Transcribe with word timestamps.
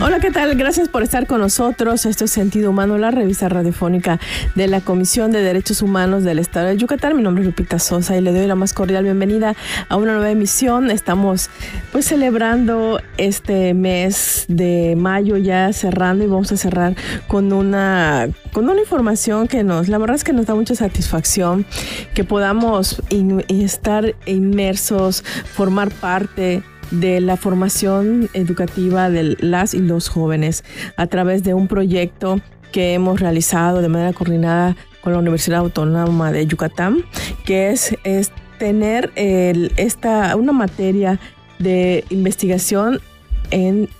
Hola, 0.00 0.20
¿qué 0.20 0.30
tal? 0.30 0.56
Gracias 0.56 0.88
por 0.88 1.02
estar 1.02 1.26
con 1.26 1.40
nosotros. 1.40 2.06
Esto 2.06 2.24
es 2.24 2.30
Sentido 2.30 2.70
Humano, 2.70 2.98
la 2.98 3.10
revista 3.10 3.48
radiofónica 3.48 4.18
de 4.54 4.66
la 4.66 4.80
Comisión 4.80 5.30
de 5.30 5.42
Derechos 5.42 5.82
Humanos 5.82 6.24
del 6.24 6.38
Estado 6.38 6.68
de 6.68 6.76
Yucatán. 6.76 7.16
Mi 7.16 7.22
nombre 7.22 7.42
es 7.42 7.46
Lupita 7.46 7.78
Sosa 7.78 8.16
y 8.16 8.20
le 8.20 8.32
doy 8.32 8.46
la 8.46 8.54
más 8.54 8.72
cordial 8.72 9.04
bienvenida 9.04 9.54
a 9.88 9.96
una 9.96 10.14
nueva 10.14 10.30
emisión. 10.30 10.90
Estamos 10.90 11.50
pues 11.92 12.06
celebrando 12.06 13.00
este 13.16 13.74
mes 13.74 14.46
de 14.48 14.94
mayo 14.96 15.36
ya 15.36 15.72
cerrando 15.72 16.24
y 16.24 16.26
vamos 16.26 16.50
a 16.52 16.56
cerrar 16.56 16.96
con 17.28 17.52
una 17.52 18.28
con 18.52 18.68
una 18.68 18.80
información 18.80 19.46
que 19.46 19.62
nos, 19.62 19.88
la 19.88 19.98
verdad 19.98 20.16
es 20.16 20.24
que 20.24 20.32
nos 20.32 20.46
da 20.46 20.54
mucha 20.54 20.74
satisfacción 20.74 21.64
que 22.14 22.24
podamos 22.24 23.02
estar 23.48 24.14
inmersos, 24.26 25.22
formar 25.54 25.90
parte 25.90 26.62
de 26.92 27.20
la 27.20 27.36
formación 27.36 28.28
educativa 28.34 29.10
de 29.10 29.36
las 29.40 29.74
y 29.74 29.80
los 29.80 30.08
jóvenes 30.08 30.62
a 30.96 31.06
través 31.06 31.42
de 31.42 31.54
un 31.54 31.66
proyecto 31.68 32.40
que 32.70 32.94
hemos 32.94 33.20
realizado 33.20 33.82
de 33.82 33.88
manera 33.88 34.12
coordinada 34.12 34.76
con 35.02 35.12
la 35.12 35.18
Universidad 35.18 35.60
Autónoma 35.60 36.32
de 36.32 36.46
Yucatán, 36.46 37.04
que 37.44 37.70
es, 37.70 37.96
es 38.04 38.30
tener 38.58 39.10
esta, 39.16 40.36
una 40.36 40.52
materia 40.52 41.18
de 41.58 42.04
investigación 42.10 43.00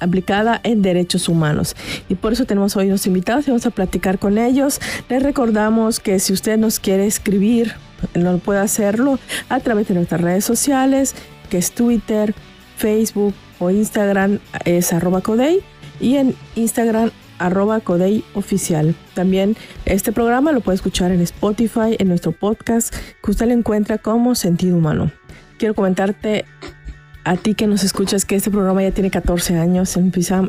aplicada 0.01 0.61
en 0.63 0.83
derechos 0.83 1.29
humanos. 1.29 1.77
Y 2.09 2.15
por 2.15 2.33
eso 2.33 2.47
tenemos 2.47 2.77
hoy 2.77 2.87
unos 2.87 3.07
invitados 3.07 3.47
y 3.47 3.51
vamos 3.51 3.67
a 3.67 3.71
platicar 3.71 4.19
con 4.19 4.39
ellos. 4.39 4.81
Les 5.09 5.23
recordamos 5.23 6.01
que 6.01 6.19
si 6.19 6.33
usted 6.33 6.57
nos 6.57 6.81
quiere 6.81 7.07
escribir, 7.07 7.75
no 8.15 8.39
puede 8.39 8.61
hacerlo 8.61 9.19
a 9.49 9.61
través 9.61 9.89
de 9.89 9.95
nuestras 9.95 10.21
redes 10.21 10.45
sociales, 10.45 11.15
que 11.51 11.59
es 11.59 11.73
Twitter, 11.73 12.35
Facebook 12.77 13.35
o 13.59 13.71
Instagram 13.71 14.39
es 14.65 14.93
arroba 14.93 15.21
Codey 15.21 15.61
y 16.01 16.17
en 16.17 16.35
Instagram 16.57 17.11
arroba 17.39 17.81
Codey 17.81 18.25
oficial. 18.35 18.95
También 19.15 19.57
este 19.85 20.13
programa 20.13 20.53
lo 20.53 20.61
puede 20.61 20.77
escuchar 20.77 21.11
en 21.11 21.21
Spotify, 21.21 21.97
en 21.99 22.09
nuestro 22.09 22.33
podcast, 22.33 22.95
que 23.23 23.31
usted 23.31 23.47
lo 23.47 23.53
encuentra 23.53 23.99
como 23.99 24.35
Sentido 24.35 24.77
Humano. 24.77 25.11
Quiero 25.59 25.75
comentarte 25.75 26.45
a 27.25 27.37
ti 27.37 27.55
que 27.55 27.67
nos 27.67 27.85
escuchas 27.85 28.25
que 28.25 28.35
este 28.35 28.51
programa 28.51 28.83
ya 28.83 28.91
tiene 28.91 29.11
14 29.11 29.59
años. 29.59 29.97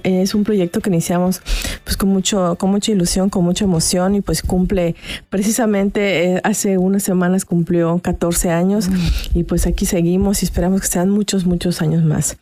Es 0.03 0.35
un 0.35 0.43
proyecto 0.43 0.81
que 0.81 0.89
iniciamos 0.89 1.41
pues 1.83 1.97
con 1.97 2.09
mucho, 2.09 2.55
con 2.57 2.71
mucha 2.71 2.91
ilusión, 2.91 3.29
con 3.29 3.43
mucha 3.43 3.65
emoción 3.65 4.15
y 4.15 4.21
pues 4.21 4.41
cumple 4.41 4.95
precisamente 5.29 6.35
eh, 6.35 6.41
hace 6.43 6.77
unas 6.77 7.03
semanas 7.03 7.45
cumplió 7.45 7.99
14 7.99 8.51
años 8.51 8.89
mm. 8.89 9.37
y 9.37 9.43
pues 9.43 9.67
aquí 9.67 9.85
seguimos 9.85 10.41
y 10.41 10.45
esperamos 10.45 10.81
que 10.81 10.87
sean 10.87 11.09
muchos, 11.09 11.45
muchos 11.45 11.81
años 11.81 12.03
más. 12.03 12.37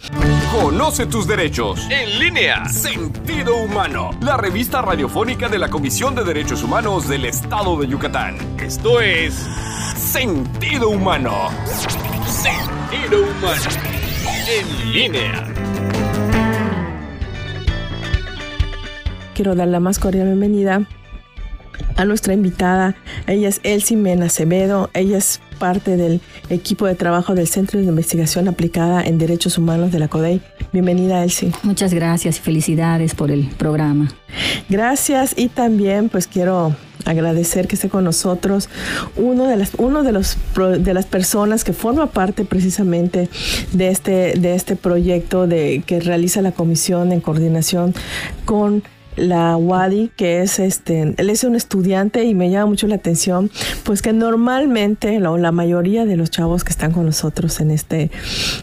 Conoce 0.61 1.05
tus 1.05 1.27
derechos 1.27 1.87
en 1.89 2.19
línea. 2.19 2.67
Sentido 2.69 3.55
Humano, 3.57 4.11
la 4.21 4.37
revista 4.37 4.81
radiofónica 4.81 5.49
de 5.49 5.59
la 5.59 5.69
Comisión 5.69 6.15
de 6.15 6.23
Derechos 6.23 6.63
Humanos 6.63 7.07
del 7.07 7.25
Estado 7.25 7.79
de 7.79 7.87
Yucatán. 7.87 8.37
Esto 8.59 9.01
es 9.01 9.33
Sentido 9.97 10.89
Humano. 10.89 11.49
Sentido 12.25 13.23
Humano 13.23 14.10
en 14.51 14.93
línea. 14.93 15.47
Quiero 19.33 19.55
dar 19.55 19.69
la 19.69 19.79
más 19.79 19.97
cordial 19.97 20.27
bienvenida 20.27 20.87
a 21.95 22.05
nuestra 22.05 22.33
invitada. 22.33 22.95
Ella 23.27 23.47
es 23.47 23.61
Elsie 23.63 23.95
Mena 23.95 24.25
Acevedo. 24.25 24.89
Ella 24.93 25.17
es 25.17 25.39
parte 25.57 25.95
del 25.95 26.21
equipo 26.49 26.85
de 26.85 26.95
trabajo 26.95 27.33
del 27.33 27.47
Centro 27.47 27.79
de 27.79 27.85
Investigación 27.85 28.47
Aplicada 28.47 29.03
en 29.03 29.17
Derechos 29.17 29.57
Humanos 29.57 29.91
de 29.91 29.99
la 29.99 30.09
CODEI. 30.09 30.41
Bienvenida, 30.73 31.23
Elsie. 31.23 31.51
Muchas 31.63 31.93
gracias 31.93 32.37
y 32.37 32.41
felicidades 32.41 33.15
por 33.15 33.31
el 33.31 33.47
programa. 33.57 34.09
Gracias 34.69 35.33
y 35.37 35.47
también 35.47 36.09
pues 36.09 36.27
quiero 36.27 36.75
agradecer 37.05 37.67
que 37.67 37.75
esté 37.75 37.89
con 37.89 38.03
nosotros 38.03 38.69
uno 39.15 39.47
de 39.47 39.57
las 39.57 39.71
uno 39.77 40.03
de 40.03 40.11
los 40.11 40.37
de 40.55 40.93
las 40.93 41.05
personas 41.05 41.63
que 41.63 41.73
forma 41.73 42.07
parte 42.07 42.45
precisamente 42.45 43.29
de 43.73 43.89
este 43.89 44.33
de 44.39 44.55
este 44.55 44.75
proyecto 44.75 45.47
de 45.47 45.83
que 45.85 45.99
realiza 45.99 46.41
la 46.41 46.51
comisión 46.51 47.11
en 47.11 47.21
coordinación 47.21 47.93
con 48.45 48.83
la 49.15 49.57
Wadi, 49.57 50.11
que 50.15 50.41
es 50.41 50.59
este, 50.59 51.13
él 51.17 51.29
es 51.29 51.43
un 51.43 51.55
estudiante 51.55 52.23
y 52.23 52.33
me 52.33 52.49
llama 52.49 52.67
mucho 52.67 52.87
la 52.87 52.95
atención, 52.95 53.51
pues 53.83 54.01
que 54.01 54.13
normalmente 54.13 55.19
la, 55.19 55.37
la 55.37 55.51
mayoría 55.51 56.05
de 56.05 56.17
los 56.17 56.31
chavos 56.31 56.63
que 56.63 56.71
están 56.71 56.91
con 56.91 57.05
nosotros 57.05 57.59
en 57.59 57.71
este, 57.71 58.11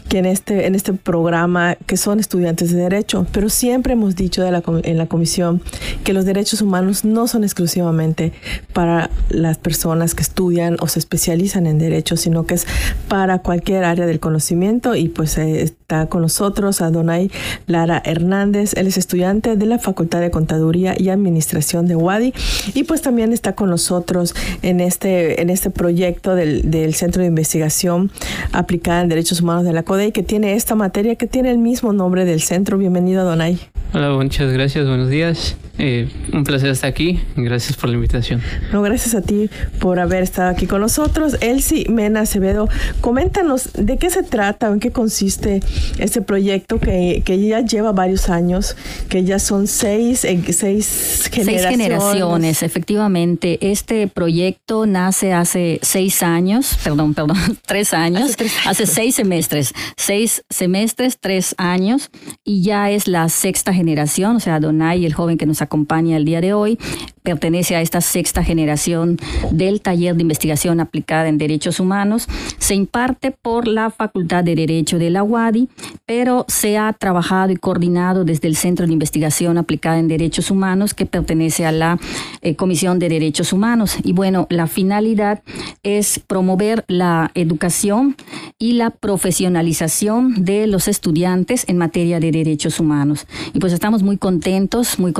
que 0.07 0.19
en 0.19 0.25
este, 0.25 0.67
en 0.67 0.75
este 0.75 0.93
programa, 0.93 1.75
que 1.85 1.97
son 1.97 2.19
estudiantes 2.19 2.71
de 2.71 2.81
derecho, 2.81 3.25
pero 3.31 3.49
siempre 3.49 3.93
hemos 3.93 4.15
dicho 4.15 4.43
de 4.43 4.51
la, 4.51 4.63
en 4.83 4.97
la 4.97 5.05
comisión 5.07 5.61
que 6.03 6.13
los 6.13 6.25
derechos 6.25 6.61
humanos 6.61 7.05
no 7.05 7.27
son 7.27 7.43
exclusivamente 7.43 8.33
para 8.73 9.09
las 9.29 9.57
personas 9.57 10.15
que 10.15 10.23
estudian 10.23 10.77
o 10.79 10.87
se 10.87 10.99
especializan 10.99 11.67
en 11.67 11.77
derecho, 11.79 12.17
sino 12.17 12.45
que 12.45 12.55
es 12.55 12.65
para 13.07 13.39
cualquier 13.39 13.83
área 13.83 14.05
del 14.05 14.19
conocimiento 14.19 14.95
y 14.95 15.09
pues 15.09 15.37
eh, 15.37 15.61
está 15.61 16.07
con 16.07 16.21
nosotros 16.21 16.81
Adonai 16.81 17.31
Lara 17.67 18.01
Hernández, 18.05 18.73
él 18.75 18.87
es 18.87 18.97
estudiante 18.97 19.55
de 19.55 19.65
la 19.65 19.79
Facultad 19.79 20.21
de 20.21 20.31
Contaduría 20.39 20.95
y 20.97 21.09
Administración 21.09 21.85
de 21.85 21.97
Wadi. 21.97 22.33
Y 22.73 22.85
pues 22.85 23.01
también 23.01 23.33
está 23.33 23.55
con 23.55 23.69
nosotros 23.69 24.33
en 24.61 24.79
este, 24.79 25.41
en 25.41 25.49
este 25.49 25.69
proyecto 25.69 26.33
del, 26.33 26.71
del 26.71 26.93
Centro 26.93 27.21
de 27.21 27.27
Investigación 27.27 28.09
Aplicada 28.53 29.01
en 29.01 29.09
Derechos 29.09 29.41
Humanos 29.41 29.65
de 29.65 29.73
la 29.73 29.83
CODEI, 29.83 30.13
que 30.13 30.23
tiene 30.23 30.53
esta 30.53 30.75
materia 30.75 31.15
que 31.15 31.27
tiene 31.27 31.51
el 31.51 31.57
mismo 31.57 31.91
nombre 31.91 32.23
del 32.23 32.39
centro. 32.39 32.77
Bienvenido, 32.77 33.25
Donay. 33.25 33.59
Hola, 33.93 34.11
muchas 34.11 34.53
gracias, 34.53 34.87
buenos 34.87 35.09
días. 35.09 35.57
Eh, 35.79 36.09
un 36.33 36.43
placer 36.43 36.69
estar 36.69 36.89
aquí. 36.89 37.19
Gracias 37.35 37.77
por 37.77 37.89
la 37.89 37.95
invitación. 37.95 38.41
No, 38.71 38.81
gracias 38.81 39.15
a 39.15 39.21
ti 39.21 39.49
por 39.79 39.99
haber 39.99 40.23
estado 40.23 40.49
aquí 40.49 40.67
con 40.67 40.81
nosotros. 40.81 41.37
Elsie 41.41 41.87
Mena 41.89 42.21
Acevedo, 42.21 42.69
coméntanos 43.01 43.71
de 43.73 43.97
qué 43.97 44.09
se 44.09 44.23
trata 44.23 44.69
o 44.69 44.73
en 44.73 44.79
qué 44.79 44.91
consiste 44.91 45.61
este 45.97 46.21
proyecto 46.21 46.79
que, 46.79 47.23
que 47.25 47.39
ya 47.47 47.61
lleva 47.61 47.93
varios 47.93 48.29
años, 48.29 48.75
que 49.07 49.23
ya 49.23 49.39
son 49.39 49.67
seis 49.67 50.25
seis 50.51 51.29
generaciones. 51.31 51.61
Seis 51.61 51.67
generaciones, 51.67 52.63
efectivamente. 52.63 53.71
Este 53.71 54.07
proyecto 54.07 54.85
nace 54.85 55.33
hace 55.33 55.79
seis 55.81 56.23
años, 56.23 56.77
perdón, 56.83 57.13
perdón, 57.13 57.37
tres 57.65 57.93
años, 57.93 58.35
hace, 58.65 58.85
seis 58.85 59.15
semestres, 59.15 59.73
seis 59.95 60.43
semestres, 60.49 61.17
tres 61.19 61.55
años, 61.57 62.09
y 62.43 62.63
ya 62.63 62.91
es 62.91 63.07
la 63.07 63.29
sexta 63.29 63.73
generación, 63.73 64.35
o 64.35 64.39
sea, 64.39 64.59
Donay, 64.59 65.05
el 65.05 65.13
joven 65.13 65.37
que 65.37 65.45
nos 65.45 65.61
acompaña 65.61 65.68
el 66.15 66.25
día 66.25 66.41
de 66.41 66.53
hoy, 66.53 66.77
pertenece 67.23 67.75
a 67.75 67.81
esta 67.81 68.01
sexta 68.01 68.43
generación 68.43 69.17
del 69.51 69.81
taller 69.81 70.15
de 70.15 70.23
investigación 70.23 70.79
aplicada 70.79 71.27
en 71.27 71.37
derechos 71.37 71.79
humanos. 71.79 72.27
Se 72.57 72.73
imparte 72.73 73.31
por 73.31 73.67
la 73.67 73.91
Facultad 73.91 74.43
de 74.43 74.55
Derecho 74.55 74.97
de 74.97 75.09
la 75.09 75.23
UADI, 75.23 75.69
pero 76.05 76.45
se 76.47 76.77
ha 76.77 76.91
trabajado 76.93 77.51
y 77.51 77.55
coordinado 77.55 78.25
desde 78.25 78.47
el 78.47 78.55
Centro 78.55 78.87
de 78.87 78.93
Investigación 78.93 79.57
aplicada 79.57 79.99
en 79.99 80.07
derechos 80.07 80.49
humanos 80.49 80.93
que 80.93 81.05
pertenece 81.05 81.65
a 81.65 81.71
la 81.71 81.99
eh, 82.41 82.55
Comisión 82.55 82.97
de 82.97 83.09
Derechos 83.09 83.53
Humanos. 83.53 83.97
Y 84.03 84.13
bueno, 84.13 84.47
la 84.49 84.65
finalidad 84.67 85.43
es 85.83 86.19
promover 86.19 86.83
la 86.87 87.31
educación 87.35 88.15
y 88.57 88.73
la 88.73 88.89
profesionalización 88.89 90.45
de 90.45 90.67
los 90.67 90.87
estudiantes 90.87 91.65
en 91.67 91.77
materia 91.77 92.19
de 92.19 92.31
derechos 92.31 92.79
humanos. 92.79 93.27
Y 93.53 93.59
pues 93.59 93.73
estamos 93.73 94.03
muy 94.03 94.17
contentos, 94.17 94.99
muy 94.99 95.13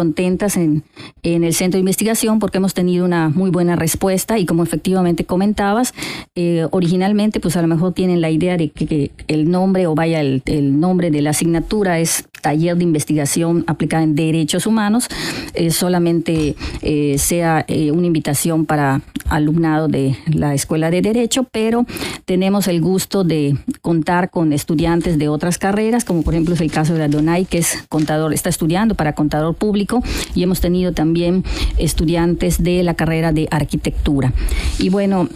en 0.57 1.43
el 1.43 1.53
Centro 1.53 1.77
de 1.77 1.81
Investigación 1.81 2.39
porque 2.39 2.57
hemos 2.57 2.73
tenido 2.73 3.05
una 3.05 3.29
muy 3.29 3.49
buena 3.49 3.75
respuesta 3.75 4.37
y 4.37 4.45
como 4.45 4.63
efectivamente 4.63 5.25
comentabas, 5.25 5.93
eh, 6.35 6.67
originalmente 6.71 7.39
pues 7.39 7.55
a 7.57 7.61
lo 7.61 7.67
mejor 7.67 7.93
tienen 7.93 8.21
la 8.21 8.29
idea 8.29 8.57
de 8.57 8.69
que, 8.69 9.11
el 9.27 9.49
nombre 9.49 9.87
o 9.87 9.95
vaya 9.95 10.21
el, 10.21 10.41
nombre 10.79 11.11
de 11.11 11.21
la 11.21 11.31
asignatura 11.31 11.99
es 11.99 12.27
taller 12.41 12.77
de 12.77 12.83
investigación 12.83 13.63
aplicada 13.67 14.03
en 14.03 14.15
derechos 14.15 14.65
humanos, 14.65 15.07
eh, 15.53 15.71
solamente 15.71 16.55
eh, 16.81 17.17
sea 17.17 17.65
una 17.93 18.07
invitación 18.07 18.65
para 18.65 19.01
alumnado 19.29 19.87
de 19.87 20.15
la 20.27 20.53
Escuela 20.53 20.89
de 20.91 21.01
Derecho, 21.01 21.45
pero 21.51 21.85
tenemos 22.25 22.67
el 22.67 22.81
gusto 22.81 23.23
de 23.23 23.57
contar 23.81 24.29
con 24.29 24.53
estudiantes 24.53 25.17
de 25.17 25.29
otras 25.29 25.57
carreras, 25.57 26.05
como 26.05 26.23
por 26.23 26.33
ejemplo 26.33 26.55
es 26.55 26.61
el 26.61 26.71
caso 26.71 26.93
de 26.95 27.03
Adonai, 27.03 27.45
que 27.45 27.59
es 27.59 27.83
contador, 27.89 28.33
está 28.33 28.49
estudiando 28.49 28.95
para 28.95 29.13
contador 29.13 29.55
público, 29.55 30.01
y 30.35 30.43
hemos 30.43 30.61
tenido 30.61 30.93
también 30.93 31.43
estudiantes 31.77 32.61
de 32.63 32.83
la 32.83 32.93
carrera 32.93 33.31
de 33.31 33.47
arquitectura. 33.51 34.33
Y 34.79 34.89
bueno, 34.89 35.29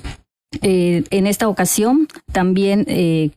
eh, 0.62 1.04
en 1.10 1.28
esta 1.28 1.48
ocasión 1.48 2.08
también 2.32 2.86
eh, 2.88 3.32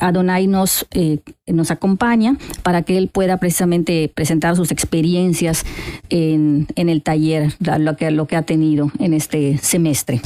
Adonai 0.00 0.46
nos, 0.46 0.86
eh, 0.92 1.18
nos 1.46 1.70
acompaña 1.70 2.36
para 2.62 2.82
que 2.82 2.96
él 2.98 3.08
pueda 3.08 3.38
precisamente 3.38 4.10
presentar 4.14 4.56
sus 4.56 4.70
experiencias 4.70 5.64
en, 6.10 6.66
el 6.76 7.02
taller, 7.02 7.52
lo 7.78 7.96
que, 7.96 8.10
lo 8.10 8.26
que 8.26 8.36
ha 8.36 8.42
tenido 8.42 8.90
en 8.98 9.14
este 9.14 9.58
semestre. 9.58 10.20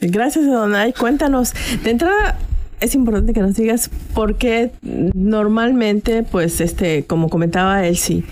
gracias, 0.00 0.46
Adonai. 0.46 0.92
Cuéntanos, 0.92 1.52
de 1.84 1.90
entrada, 1.90 2.38
es 2.80 2.94
importante 2.94 3.32
que 3.32 3.40
nos 3.40 3.54
digas 3.54 3.90
por 4.14 4.36
qué 4.36 4.72
normalmente, 4.82 6.22
pues, 6.22 6.60
este, 6.60 7.04
como 7.04 7.28
comentaba 7.28 7.82
sí 7.94 8.24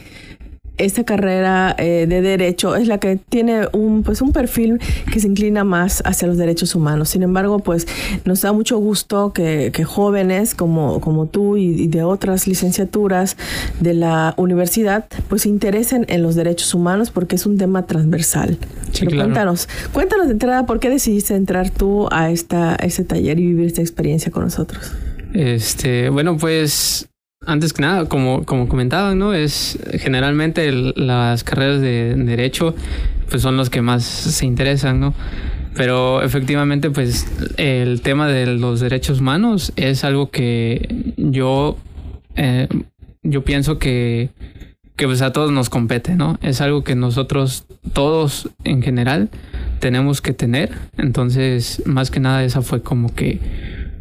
esta 0.78 1.04
carrera 1.04 1.74
eh, 1.78 2.06
de 2.08 2.22
derecho 2.22 2.76
es 2.76 2.88
la 2.88 2.98
que 2.98 3.16
tiene 3.16 3.68
un 3.72 4.02
pues 4.02 4.22
un 4.22 4.32
perfil 4.32 4.80
que 5.12 5.20
se 5.20 5.26
inclina 5.26 5.64
más 5.64 6.02
hacia 6.04 6.28
los 6.28 6.36
derechos 6.36 6.74
humanos. 6.74 7.10
Sin 7.10 7.22
embargo, 7.22 7.58
pues 7.58 7.86
nos 8.24 8.42
da 8.42 8.52
mucho 8.52 8.78
gusto 8.78 9.32
que, 9.32 9.72
jóvenes 9.84 10.54
como, 10.54 11.00
como 11.00 11.26
tú 11.26 11.56
y, 11.56 11.88
de 11.88 12.02
otras 12.02 12.46
licenciaturas 12.46 13.36
de 13.80 13.94
la 13.94 14.34
universidad 14.36 15.06
pues 15.28 15.42
se 15.42 15.48
interesen 15.48 16.04
en 16.08 16.22
los 16.22 16.34
derechos 16.34 16.74
humanos 16.74 17.10
porque 17.10 17.36
es 17.36 17.46
un 17.46 17.58
tema 17.58 17.86
transversal. 17.86 18.58
Cuéntanos, 18.98 19.68
cuéntanos 19.92 20.26
de 20.26 20.32
entrada 20.32 20.66
por 20.66 20.80
qué 20.80 20.90
decidiste 20.90 21.34
entrar 21.34 21.70
tú 21.70 22.08
a 22.10 22.30
esta 22.30 22.72
a 22.72 22.86
este 22.86 23.04
taller 23.04 23.38
y 23.38 23.46
vivir 23.46 23.66
esta 23.66 23.80
experiencia 23.80 24.30
con 24.30 24.44
nosotros. 24.44 24.92
Este, 25.32 26.08
bueno, 26.08 26.36
pues 26.36 27.07
antes 27.46 27.72
que 27.72 27.82
nada, 27.82 28.08
como, 28.08 28.44
como 28.44 28.68
comentaban, 28.68 29.18
¿no? 29.18 29.32
Es 29.32 29.78
generalmente 30.00 30.70
las 30.72 31.44
carreras 31.44 31.80
de, 31.80 32.14
derecho 32.14 32.74
pues 33.30 33.42
son 33.42 33.56
los 33.56 33.70
que 33.70 33.82
más 33.82 34.04
se 34.04 34.46
interesan, 34.46 35.00
¿no? 35.00 35.14
Pero 35.74 36.22
efectivamente, 36.22 36.90
pues 36.90 37.26
el 37.56 38.00
tema 38.00 38.26
de 38.26 38.46
los 38.46 38.80
derechos 38.80 39.20
humanos 39.20 39.72
es 39.76 40.02
algo 40.02 40.30
que 40.30 41.12
yo, 41.16 41.76
eh, 42.36 42.68
yo 43.22 43.44
pienso 43.44 43.78
que, 43.78 44.30
que 44.96 45.06
pues 45.06 45.22
a 45.22 45.32
todos 45.32 45.52
nos 45.52 45.70
compete, 45.70 46.16
¿no? 46.16 46.38
Es 46.42 46.60
algo 46.60 46.82
que 46.84 46.94
nosotros, 46.94 47.66
todos 47.92 48.48
en 48.64 48.82
general, 48.82 49.28
tenemos 49.78 50.20
que 50.20 50.32
tener. 50.32 50.72
Entonces, 50.96 51.82
más 51.86 52.10
que 52.10 52.18
nada, 52.18 52.42
esa 52.44 52.62
fue 52.62 52.82
como 52.82 53.14
que 53.14 53.38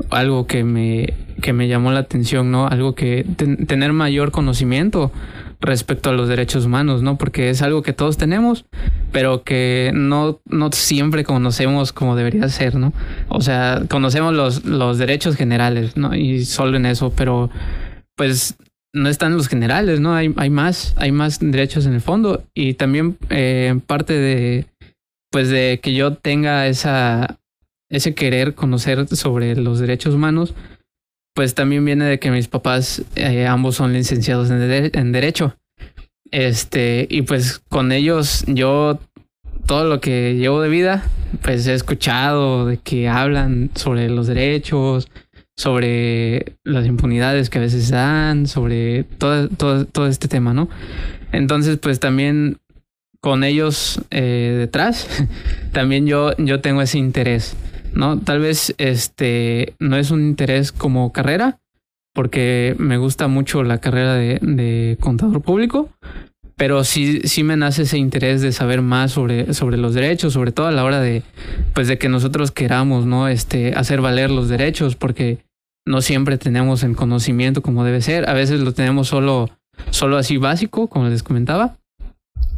algo 0.10 0.48
que 0.48 0.64
me, 0.64 1.14
que 1.42 1.54
me 1.54 1.68
llamó 1.68 1.92
la 1.92 2.00
atención, 2.00 2.52
¿no? 2.52 2.68
Algo 2.68 2.96
que 2.96 3.26
tener 3.68 3.94
mayor 3.94 4.32
conocimiento 4.32 5.12
respecto 5.60 6.10
a 6.10 6.14
los 6.14 6.28
derechos 6.28 6.66
humanos, 6.66 7.02
¿no? 7.02 7.18
Porque 7.18 7.50
es 7.50 7.62
algo 7.62 7.82
que 7.82 7.94
todos 7.94 8.18
tenemos, 8.18 8.66
pero 9.12 9.44
que 9.44 9.92
no, 9.94 10.40
no 10.46 10.72
siempre 10.72 11.24
conocemos 11.24 11.94
como 11.94 12.16
debería 12.16 12.48
ser, 12.50 12.76
¿no? 12.76 12.94
O 13.30 13.42
sea, 13.42 13.84
conocemos 13.90 14.34
los, 14.34 14.66
los 14.66 14.98
derechos 14.98 15.36
generales, 15.36 15.98
¿no? 15.98 16.16
Y 16.16 16.46
solo 16.46 16.78
en 16.78 16.86
eso, 16.86 17.12
pero 17.16 17.50
pues 18.16 18.58
no 18.94 19.10
están 19.10 19.36
los 19.36 19.48
generales, 19.48 20.00
¿no? 20.00 20.14
Hay, 20.14 20.34
hay 20.38 20.50
más, 20.50 20.94
hay 20.98 21.12
más 21.12 21.40
derechos 21.40 21.86
en 21.86 21.94
el 21.94 22.02
fondo 22.02 22.44
y 22.54 22.74
también 22.74 23.18
eh, 23.30 23.80
parte 23.86 24.14
de, 24.14 24.66
pues 25.32 25.50
de 25.50 25.80
que 25.82 25.94
yo 25.94 26.14
tenga 26.14 26.68
esa, 26.68 27.40
ese 27.90 28.14
querer 28.14 28.56
conocer 28.56 29.08
sobre 29.08 29.56
los 29.56 29.80
derechos 29.80 30.16
humanos, 30.16 30.54
pues 31.38 31.54
también 31.54 31.86
viene 31.86 32.06
de 32.06 32.18
que 32.18 32.32
mis 32.32 32.48
papás 32.48 33.04
eh, 33.16 33.46
ambos 33.46 33.76
son 33.76 33.94
licenciados 33.94 34.50
en, 34.50 35.12
derecho. 35.12 35.56
Este, 36.32 37.06
y 37.12 37.22
pues 37.22 37.62
con 37.70 37.92
ellos 37.92 38.44
yo 38.48 39.00
todo 39.68 39.84
lo 39.84 40.02
que 40.02 40.34
llevo 40.34 40.64
de 40.64 40.70
vida, 40.70 41.04
pues 41.44 41.68
he 41.68 41.76
escuchado 41.76 42.66
de 42.66 42.78
que 42.78 43.08
hablan 43.08 43.70
sobre 43.76 44.10
los 44.10 44.26
derechos, 44.26 45.10
sobre 45.56 46.58
las 46.64 46.88
impunidades 46.88 47.52
que 47.52 47.60
a 47.60 47.62
veces 47.62 47.92
dan, 47.92 48.48
sobre 48.48 49.04
todo, 49.04 49.48
todo, 49.48 49.86
todo 49.86 50.08
este 50.08 50.28
tema, 50.28 50.56
¿no? 50.56 50.70
Entonces, 51.32 51.78
pues 51.78 52.00
también 52.00 52.58
con 53.22 53.44
ellos 53.44 54.02
eh, 54.10 54.56
detrás, 54.58 55.08
también 55.72 56.08
yo, 56.08 56.36
yo 56.38 56.62
tengo 56.62 56.82
ese 56.82 56.98
interés. 56.98 57.56
¿No? 57.94 58.20
Tal 58.20 58.40
vez 58.40 58.74
este 58.78 59.74
no 59.80 59.98
es 59.98 60.12
un 60.12 60.22
interés 60.22 60.72
como 60.72 61.12
carrera, 61.12 61.60
porque 62.14 62.76
me 62.80 62.98
gusta 62.98 63.28
mucho 63.28 63.64
la 63.64 63.80
carrera 63.80 64.16
de, 64.16 64.98
contador 65.00 65.42
público, 65.42 65.90
pero 66.56 66.84
sí, 66.84 67.22
sí 67.26 67.44
me 67.44 67.56
nace 67.56 67.84
ese 67.84 68.00
interés 68.00 68.42
de 68.42 68.52
saber 68.52 68.82
más 68.82 69.12
sobre, 69.12 69.54
sobre 69.54 69.78
los 69.78 69.94
derechos, 69.94 70.34
sobre 70.34 70.52
todo 70.52 70.66
a 70.66 70.72
la 70.72 70.84
hora 70.84 71.00
de, 71.00 71.22
pues 71.76 71.88
de 71.88 72.00
que 72.00 72.10
nosotros 72.10 72.52
queramos, 72.52 73.06
¿no? 73.06 73.28
Este, 73.28 73.74
hacer 73.76 74.02
valer 74.02 74.32
los 74.32 74.50
derechos, 74.50 74.96
porque 74.96 75.38
no 75.86 76.02
siempre 76.02 76.40
tenemos 76.40 76.82
el 76.82 76.96
conocimiento 76.96 77.62
como 77.62 77.84
debe 77.84 78.02
ser, 78.02 78.28
a 78.28 78.34
veces 78.34 78.62
lo 78.62 78.74
tenemos 78.74 79.08
solo, 79.08 79.50
solo 79.92 80.18
así 80.18 80.38
básico, 80.38 80.88
como 80.88 81.10
les 81.10 81.22
comentaba, 81.22 81.78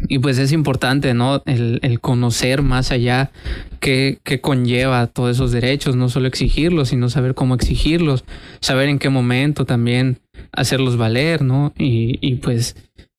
y 0.07 0.19
pues 0.19 0.38
es 0.38 0.51
importante, 0.51 1.13
¿no? 1.13 1.42
El, 1.46 1.80
el 1.81 2.00
conocer 2.00 2.62
más 2.62 2.92
allá 2.92 3.31
qué, 3.80 4.19
qué, 4.24 4.40
conlleva 4.40 5.07
todos 5.07 5.36
esos 5.36 5.51
derechos, 5.51 5.96
no 5.96 6.10
solo 6.10 6.28
exigirlos, 6.28 6.90
sino 6.90 7.10
saber 7.10 7.36
cómo 7.36 7.56
exigirlos, 7.56 8.24
saber 8.62 8.90
en 8.90 9.00
qué 9.00 9.10
momento 9.10 9.66
también 9.66 10.19
hacerlos 10.51 10.98
valer, 10.98 11.42
¿no? 11.42 11.74
Y, 11.78 12.18
y 12.22 12.36
pues 12.36 12.75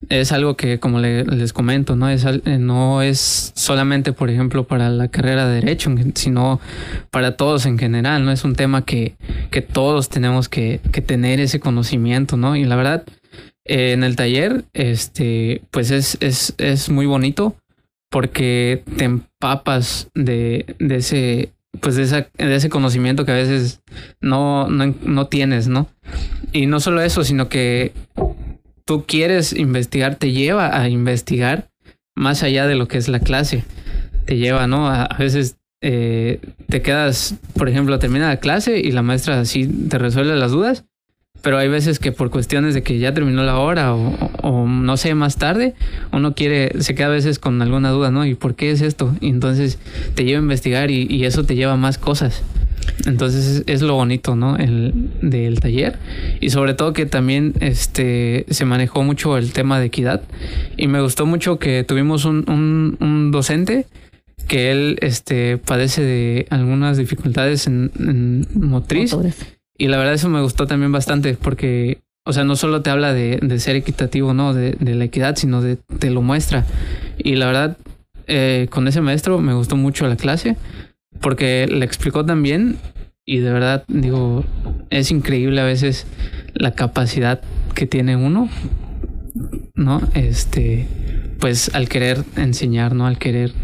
es 0.08 0.32
algo 0.32 0.56
que, 0.56 0.80
como 0.80 0.98
les 0.98 1.52
comento, 1.52 1.94
¿no? 1.94 2.08
Es, 2.08 2.24
no 2.46 3.02
es 3.02 3.52
solamente, 3.54 4.12
por 4.12 4.30
ejemplo, 4.30 4.64
para 4.66 4.88
la 4.88 5.08
carrera 5.08 5.46
de 5.46 5.56
Derecho, 5.56 5.94
sino 6.14 6.60
para 7.10 7.36
todos 7.36 7.66
en 7.66 7.78
general, 7.78 8.24
¿no? 8.24 8.32
Es 8.32 8.44
un 8.44 8.54
tema 8.54 8.84
que, 8.84 9.16
que 9.50 9.60
todos 9.60 10.08
tenemos 10.08 10.48
que, 10.48 10.80
que 10.90 11.02
tener 11.02 11.38
ese 11.40 11.60
conocimiento, 11.60 12.38
¿no? 12.38 12.56
Y 12.56 12.64
la 12.64 12.76
verdad, 12.76 13.04
eh, 13.70 13.92
en 13.92 14.02
el 14.02 14.16
taller, 14.16 14.64
este, 14.72 15.62
pues 15.70 15.92
es, 15.92 16.18
es, 16.20 16.56
es 16.58 16.90
muy 16.90 17.06
bonito 17.06 17.54
porque 18.10 18.82
te 18.96 19.04
empapas 19.04 20.10
de, 20.12 20.74
de 20.80 20.96
ese, 20.96 21.52
pues 21.80 21.94
de, 21.94 22.02
esa, 22.02 22.26
de 22.36 22.56
ese 22.56 22.68
conocimiento 22.68 23.24
que 23.24 23.30
a 23.30 23.36
veces 23.36 23.80
no, 24.20 24.68
no, 24.68 24.92
no 25.04 25.28
tienes, 25.28 25.68
¿no? 25.68 25.86
Y 26.52 26.66
no 26.66 26.80
solo 26.80 27.00
eso, 27.00 27.22
sino 27.22 27.48
que 27.48 27.92
tú 28.84 29.04
quieres 29.06 29.52
investigar, 29.52 30.16
te 30.16 30.32
lleva 30.32 30.76
a 30.76 30.88
investigar 30.88 31.70
más 32.16 32.42
allá 32.42 32.66
de 32.66 32.74
lo 32.74 32.88
que 32.88 32.98
es 32.98 33.06
la 33.06 33.20
clase. 33.20 33.62
Te 34.24 34.36
lleva, 34.36 34.66
¿no? 34.66 34.88
A, 34.88 35.16
veces 35.16 35.58
eh, 35.80 36.40
te 36.68 36.82
quedas, 36.82 37.36
por 37.54 37.68
ejemplo, 37.68 38.00
termina 38.00 38.26
la 38.26 38.40
clase 38.40 38.80
y 38.80 38.90
la 38.90 39.02
maestra 39.02 39.38
así 39.38 39.68
te 39.68 39.96
resuelve 39.96 40.34
las 40.34 40.50
dudas 40.50 40.86
pero 41.42 41.58
hay 41.58 41.68
veces 41.68 41.98
que 41.98 42.12
por 42.12 42.30
cuestiones 42.30 42.74
de 42.74 42.82
que 42.82 42.98
ya 42.98 43.14
terminó 43.14 43.42
la 43.42 43.58
hora 43.58 43.94
o, 43.94 44.66
no 44.66 44.96
sé, 44.96 45.14
más 45.14 45.36
tarde, 45.36 45.74
uno 46.12 46.34
quiere, 46.34 46.82
se 46.82 46.94
queda 46.94 47.06
a 47.06 47.10
veces 47.10 47.38
con 47.38 47.60
alguna 47.62 47.90
duda, 47.90 48.10
¿no? 48.10 48.26
¿Y 48.26 48.34
por 48.34 48.54
qué 48.54 48.70
es 48.70 48.80
esto? 48.82 49.14
Y 49.20 49.28
entonces 49.28 49.78
te 50.14 50.24
lleva 50.24 50.38
a 50.38 50.42
investigar 50.42 50.90
y, 50.90 51.24
eso 51.24 51.44
te 51.44 51.54
lleva 51.54 51.74
a 51.74 51.76
más 51.76 51.98
cosas. 51.98 52.42
Entonces 53.06 53.62
es, 53.66 53.82
lo 53.82 53.94
bonito, 53.94 54.36
¿no? 54.36 54.56
El, 54.56 55.10
del 55.22 55.60
taller. 55.60 55.98
Y 56.40 56.50
sobre 56.50 56.74
todo 56.74 56.92
que 56.92 57.06
también 57.06 57.54
este, 57.60 58.46
se 58.50 58.64
manejó 58.64 59.02
mucho 59.02 59.36
el 59.36 59.52
tema 59.52 59.78
de 59.78 59.86
equidad. 59.86 60.22
Y 60.76 60.88
me 60.88 61.00
gustó 61.00 61.26
mucho 61.26 61.58
que 61.58 61.84
tuvimos 61.84 62.24
un, 62.24 62.44
un, 63.00 63.30
docente 63.30 63.86
que 64.48 64.72
él 64.72 64.98
este, 65.02 65.58
padece 65.58 66.02
de 66.02 66.46
algunas 66.50 66.96
dificultades 66.96 67.66
en, 67.66 67.92
en 67.98 68.46
motriz. 68.54 69.14
Y 69.80 69.88
la 69.88 69.96
verdad 69.96 70.12
eso 70.12 70.28
me 70.28 70.42
gustó 70.42 70.66
también 70.66 70.92
bastante 70.92 71.32
porque, 71.40 72.02
o 72.26 72.34
sea, 72.34 72.44
no 72.44 72.54
solo 72.54 72.82
te 72.82 72.90
habla 72.90 73.14
de, 73.14 73.38
de 73.40 73.58
ser 73.58 73.76
equitativo, 73.76 74.34
¿no? 74.34 74.52
De, 74.52 74.72
de, 74.78 74.94
la 74.94 75.04
equidad, 75.04 75.36
sino 75.36 75.62
de 75.62 75.76
te 75.76 76.10
lo 76.10 76.20
muestra. 76.20 76.66
Y 77.16 77.36
la 77.36 77.46
verdad, 77.46 77.78
eh, 78.26 78.66
con 78.68 78.86
ese 78.88 79.00
maestro 79.00 79.40
me 79.40 79.54
gustó 79.54 79.76
mucho 79.76 80.06
la 80.06 80.16
clase 80.16 80.58
porque 81.22 81.66
le 81.66 81.86
explicó 81.86 82.26
también 82.26 82.76
y 83.24 83.38
de 83.38 83.52
verdad 83.52 83.84
digo, 83.88 84.44
es 84.90 85.10
increíble 85.10 85.62
a 85.62 85.64
veces 85.64 86.06
la 86.52 86.72
capacidad 86.72 87.40
que 87.74 87.86
tiene 87.86 88.16
uno, 88.16 88.50
¿no? 89.74 90.02
Este, 90.12 90.86
pues 91.38 91.74
al 91.74 91.88
querer 91.88 92.22
enseñar, 92.36 92.94
¿no? 92.94 93.06
Al 93.06 93.16
querer 93.16 93.54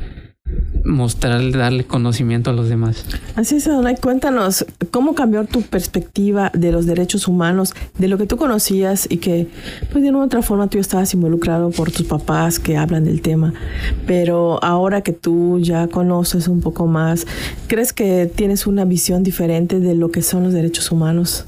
mostrar, 0.84 1.50
darle 1.50 1.84
conocimiento 1.84 2.50
a 2.50 2.52
los 2.52 2.68
demás. 2.68 3.04
Así 3.34 3.56
es, 3.56 3.66
Adonai, 3.66 3.96
cuéntanos 3.96 4.64
cómo 4.90 5.14
cambió 5.14 5.44
tu 5.44 5.62
perspectiva 5.62 6.50
de 6.54 6.72
los 6.72 6.86
derechos 6.86 7.28
humanos, 7.28 7.74
de 7.98 8.08
lo 8.08 8.18
que 8.18 8.26
tú 8.26 8.36
conocías 8.36 9.06
y 9.10 9.18
que, 9.18 9.48
pues 9.92 10.04
de 10.04 10.10
una 10.10 10.18
u 10.20 10.22
otra 10.22 10.42
forma 10.42 10.68
tú 10.68 10.78
estabas 10.78 11.12
involucrado 11.14 11.70
por 11.70 11.90
tus 11.90 12.06
papás 12.06 12.58
que 12.58 12.76
hablan 12.76 13.04
del 13.04 13.20
tema, 13.20 13.52
pero 14.06 14.62
ahora 14.62 15.02
que 15.02 15.12
tú 15.12 15.58
ya 15.60 15.88
conoces 15.88 16.48
un 16.48 16.60
poco 16.60 16.86
más, 16.86 17.26
¿crees 17.66 17.92
que 17.92 18.30
tienes 18.32 18.66
una 18.66 18.84
visión 18.84 19.22
diferente 19.22 19.80
de 19.80 19.94
lo 19.94 20.10
que 20.10 20.22
son 20.22 20.44
los 20.44 20.52
derechos 20.52 20.92
humanos? 20.92 21.46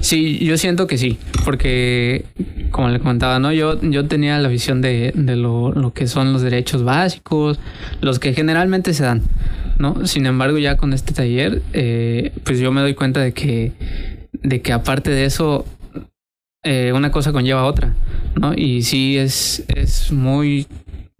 Sí, 0.00 0.38
yo 0.38 0.56
siento 0.56 0.86
que 0.86 0.96
sí, 0.98 1.18
porque 1.44 2.24
como 2.70 2.88
le 2.88 2.98
comentaba, 2.98 3.38
¿no? 3.38 3.52
Yo, 3.52 3.80
yo 3.82 4.06
tenía 4.06 4.38
la 4.38 4.48
visión 4.48 4.80
de, 4.80 5.12
de 5.14 5.36
lo, 5.36 5.72
lo, 5.72 5.92
que 5.92 6.06
son 6.06 6.32
los 6.32 6.42
derechos 6.42 6.84
básicos, 6.84 7.58
los 8.00 8.18
que 8.18 8.32
generalmente 8.32 8.94
se 8.94 9.04
dan, 9.04 9.22
¿no? 9.78 10.06
Sin 10.06 10.26
embargo, 10.26 10.58
ya 10.58 10.76
con 10.76 10.92
este 10.92 11.12
taller, 11.12 11.62
eh, 11.72 12.32
pues 12.44 12.58
yo 12.58 12.72
me 12.72 12.80
doy 12.80 12.94
cuenta 12.94 13.20
de 13.20 13.32
que, 13.32 13.72
de 14.32 14.62
que 14.62 14.72
aparte 14.72 15.10
de 15.10 15.26
eso, 15.26 15.66
eh, 16.62 16.92
una 16.94 17.10
cosa 17.10 17.32
conlleva 17.32 17.60
a 17.60 17.66
otra, 17.66 17.94
¿no? 18.40 18.54
Y 18.54 18.82
sí 18.82 19.18
es, 19.18 19.64
es 19.68 20.12
muy 20.12 20.66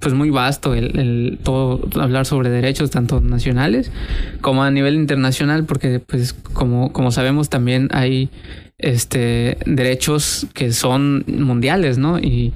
pues 0.00 0.14
muy 0.14 0.30
vasto 0.30 0.74
el, 0.74 0.98
el, 0.98 1.38
todo 1.42 1.88
hablar 2.00 2.26
sobre 2.26 2.50
derechos 2.50 2.90
tanto 2.90 3.20
nacionales 3.20 3.92
como 4.40 4.62
a 4.62 4.70
nivel 4.70 4.94
internacional 4.94 5.64
porque 5.64 6.00
pues 6.00 6.32
como 6.32 6.92
como 6.92 7.12
sabemos 7.12 7.48
también 7.48 7.88
hay 7.92 8.30
este 8.82 9.58
derechos 9.66 10.46
que 10.54 10.72
son 10.72 11.24
mundiales 11.26 11.98
no 11.98 12.18
y, 12.18 12.52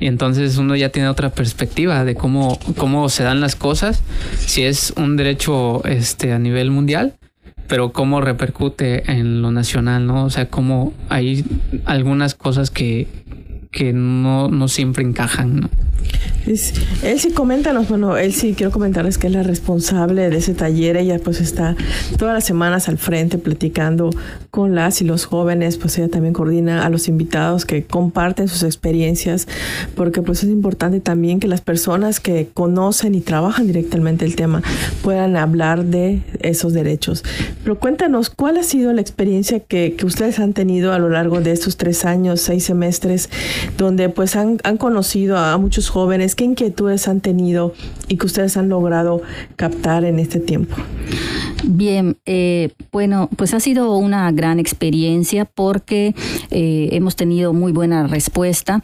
entonces 0.00 0.56
uno 0.58 0.76
ya 0.76 0.90
tiene 0.90 1.08
otra 1.08 1.30
perspectiva 1.30 2.04
de 2.04 2.14
cómo, 2.14 2.58
cómo 2.76 3.08
se 3.08 3.22
dan 3.22 3.40
las 3.40 3.56
cosas, 3.56 4.02
si 4.38 4.62
es 4.62 4.92
un 4.96 5.16
derecho 5.16 5.82
este, 5.86 6.32
a 6.32 6.38
nivel 6.38 6.70
mundial, 6.70 7.14
pero 7.66 7.92
cómo 7.92 8.20
repercute 8.20 9.10
en 9.10 9.40
lo 9.40 9.50
nacional, 9.52 10.06
¿no? 10.06 10.24
O 10.24 10.30
sea, 10.30 10.50
cómo 10.50 10.92
hay 11.08 11.46
algunas 11.86 12.34
cosas 12.34 12.70
que, 12.70 13.08
que 13.72 13.94
no, 13.94 14.48
no 14.48 14.68
siempre 14.68 15.02
encajan, 15.02 15.60
¿no? 15.60 15.70
Él 16.46 17.18
sí, 17.18 17.30
coméntanos, 17.32 17.88
bueno, 17.88 18.16
él 18.16 18.32
sí 18.32 18.54
quiero 18.56 18.70
comentarles 18.70 19.18
que 19.18 19.26
es 19.26 19.32
la 19.32 19.42
responsable 19.42 20.30
de 20.30 20.36
ese 20.36 20.54
taller. 20.54 20.96
Ella 20.96 21.18
pues 21.18 21.40
está 21.40 21.74
todas 22.18 22.34
las 22.34 22.44
semanas 22.44 22.88
al 22.88 22.98
frente 22.98 23.36
platicando 23.38 24.10
con 24.50 24.74
las 24.76 25.02
y 25.02 25.04
los 25.04 25.24
jóvenes, 25.24 25.76
pues 25.76 25.98
ella 25.98 26.08
también 26.08 26.32
coordina 26.32 26.86
a 26.86 26.88
los 26.88 27.08
invitados 27.08 27.64
que 27.64 27.84
comparten 27.84 28.46
sus 28.46 28.62
experiencias, 28.62 29.48
porque 29.96 30.22
pues 30.22 30.44
es 30.44 30.50
importante 30.50 31.00
también 31.00 31.40
que 31.40 31.48
las 31.48 31.60
personas 31.60 32.20
que 32.20 32.48
conocen 32.54 33.16
y 33.16 33.20
trabajan 33.20 33.66
directamente 33.66 34.24
el 34.24 34.36
tema 34.36 34.62
puedan 35.02 35.36
hablar 35.36 35.84
de 35.84 36.22
esos 36.40 36.72
derechos. 36.72 37.24
Pero 37.64 37.78
cuéntanos, 37.80 38.30
¿cuál 38.30 38.56
ha 38.56 38.62
sido 38.62 38.92
la 38.92 39.00
experiencia 39.00 39.58
que, 39.60 39.94
que 39.96 40.06
ustedes 40.06 40.38
han 40.38 40.52
tenido 40.52 40.92
a 40.92 40.98
lo 41.00 41.08
largo 41.08 41.40
de 41.40 41.50
estos 41.50 41.76
tres 41.76 42.04
años, 42.04 42.40
seis 42.40 42.64
semestres, 42.64 43.30
donde 43.76 44.08
pues 44.10 44.36
han, 44.36 44.58
han 44.62 44.76
conocido 44.76 45.36
a 45.36 45.58
muchos 45.58 45.88
jóvenes 45.88 46.35
¿Qué 46.36 46.44
inquietudes 46.44 47.08
han 47.08 47.22
tenido 47.22 47.72
y 48.08 48.18
que 48.18 48.26
ustedes 48.26 48.58
han 48.58 48.68
logrado 48.68 49.22
captar 49.56 50.04
en 50.04 50.18
este 50.18 50.38
tiempo? 50.38 50.76
Bien, 51.68 52.16
eh, 52.26 52.70
bueno, 52.92 53.28
pues 53.34 53.52
ha 53.52 53.58
sido 53.58 53.96
una 53.96 54.30
gran 54.30 54.60
experiencia 54.60 55.46
porque 55.46 56.14
eh, 56.52 56.90
hemos 56.92 57.16
tenido 57.16 57.52
muy 57.52 57.72
buena 57.72 58.06
respuesta. 58.06 58.80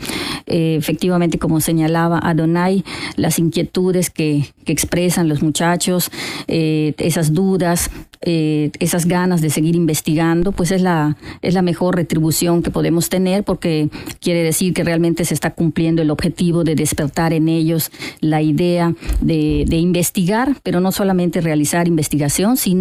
Eh, 0.46 0.74
efectivamente, 0.80 1.38
como 1.38 1.60
señalaba 1.60 2.18
Adonai, 2.18 2.84
las 3.14 3.38
inquietudes 3.38 4.10
que, 4.10 4.46
que 4.64 4.72
expresan 4.72 5.28
los 5.28 5.44
muchachos, 5.44 6.10
esas 6.48 7.32
dudas, 7.32 7.88
esas 8.20 9.06
ganas 9.06 9.40
de 9.40 9.50
seguir 9.50 9.76
investigando, 9.76 10.50
pues 10.52 10.72
es 10.72 10.82
la, 10.82 11.16
es 11.40 11.54
la 11.54 11.62
mejor 11.62 11.96
retribución 11.96 12.62
que 12.62 12.70
podemos 12.70 13.08
tener 13.08 13.44
porque 13.44 13.88
quiere 14.20 14.42
decir 14.42 14.74
que 14.74 14.84
realmente 14.84 15.24
se 15.24 15.34
está 15.34 15.50
cumpliendo 15.52 16.02
el 16.02 16.10
objetivo 16.10 16.64
de 16.64 16.74
despertar 16.74 17.32
en 17.32 17.48
ellos 17.48 17.90
la 18.20 18.42
idea 18.42 18.94
de, 19.20 19.64
de 19.66 19.76
investigar, 19.76 20.56
pero 20.62 20.80
no 20.80 20.92
solamente 20.92 21.40
realizar 21.40 21.88
investigación, 21.88 22.56
sino 22.56 22.71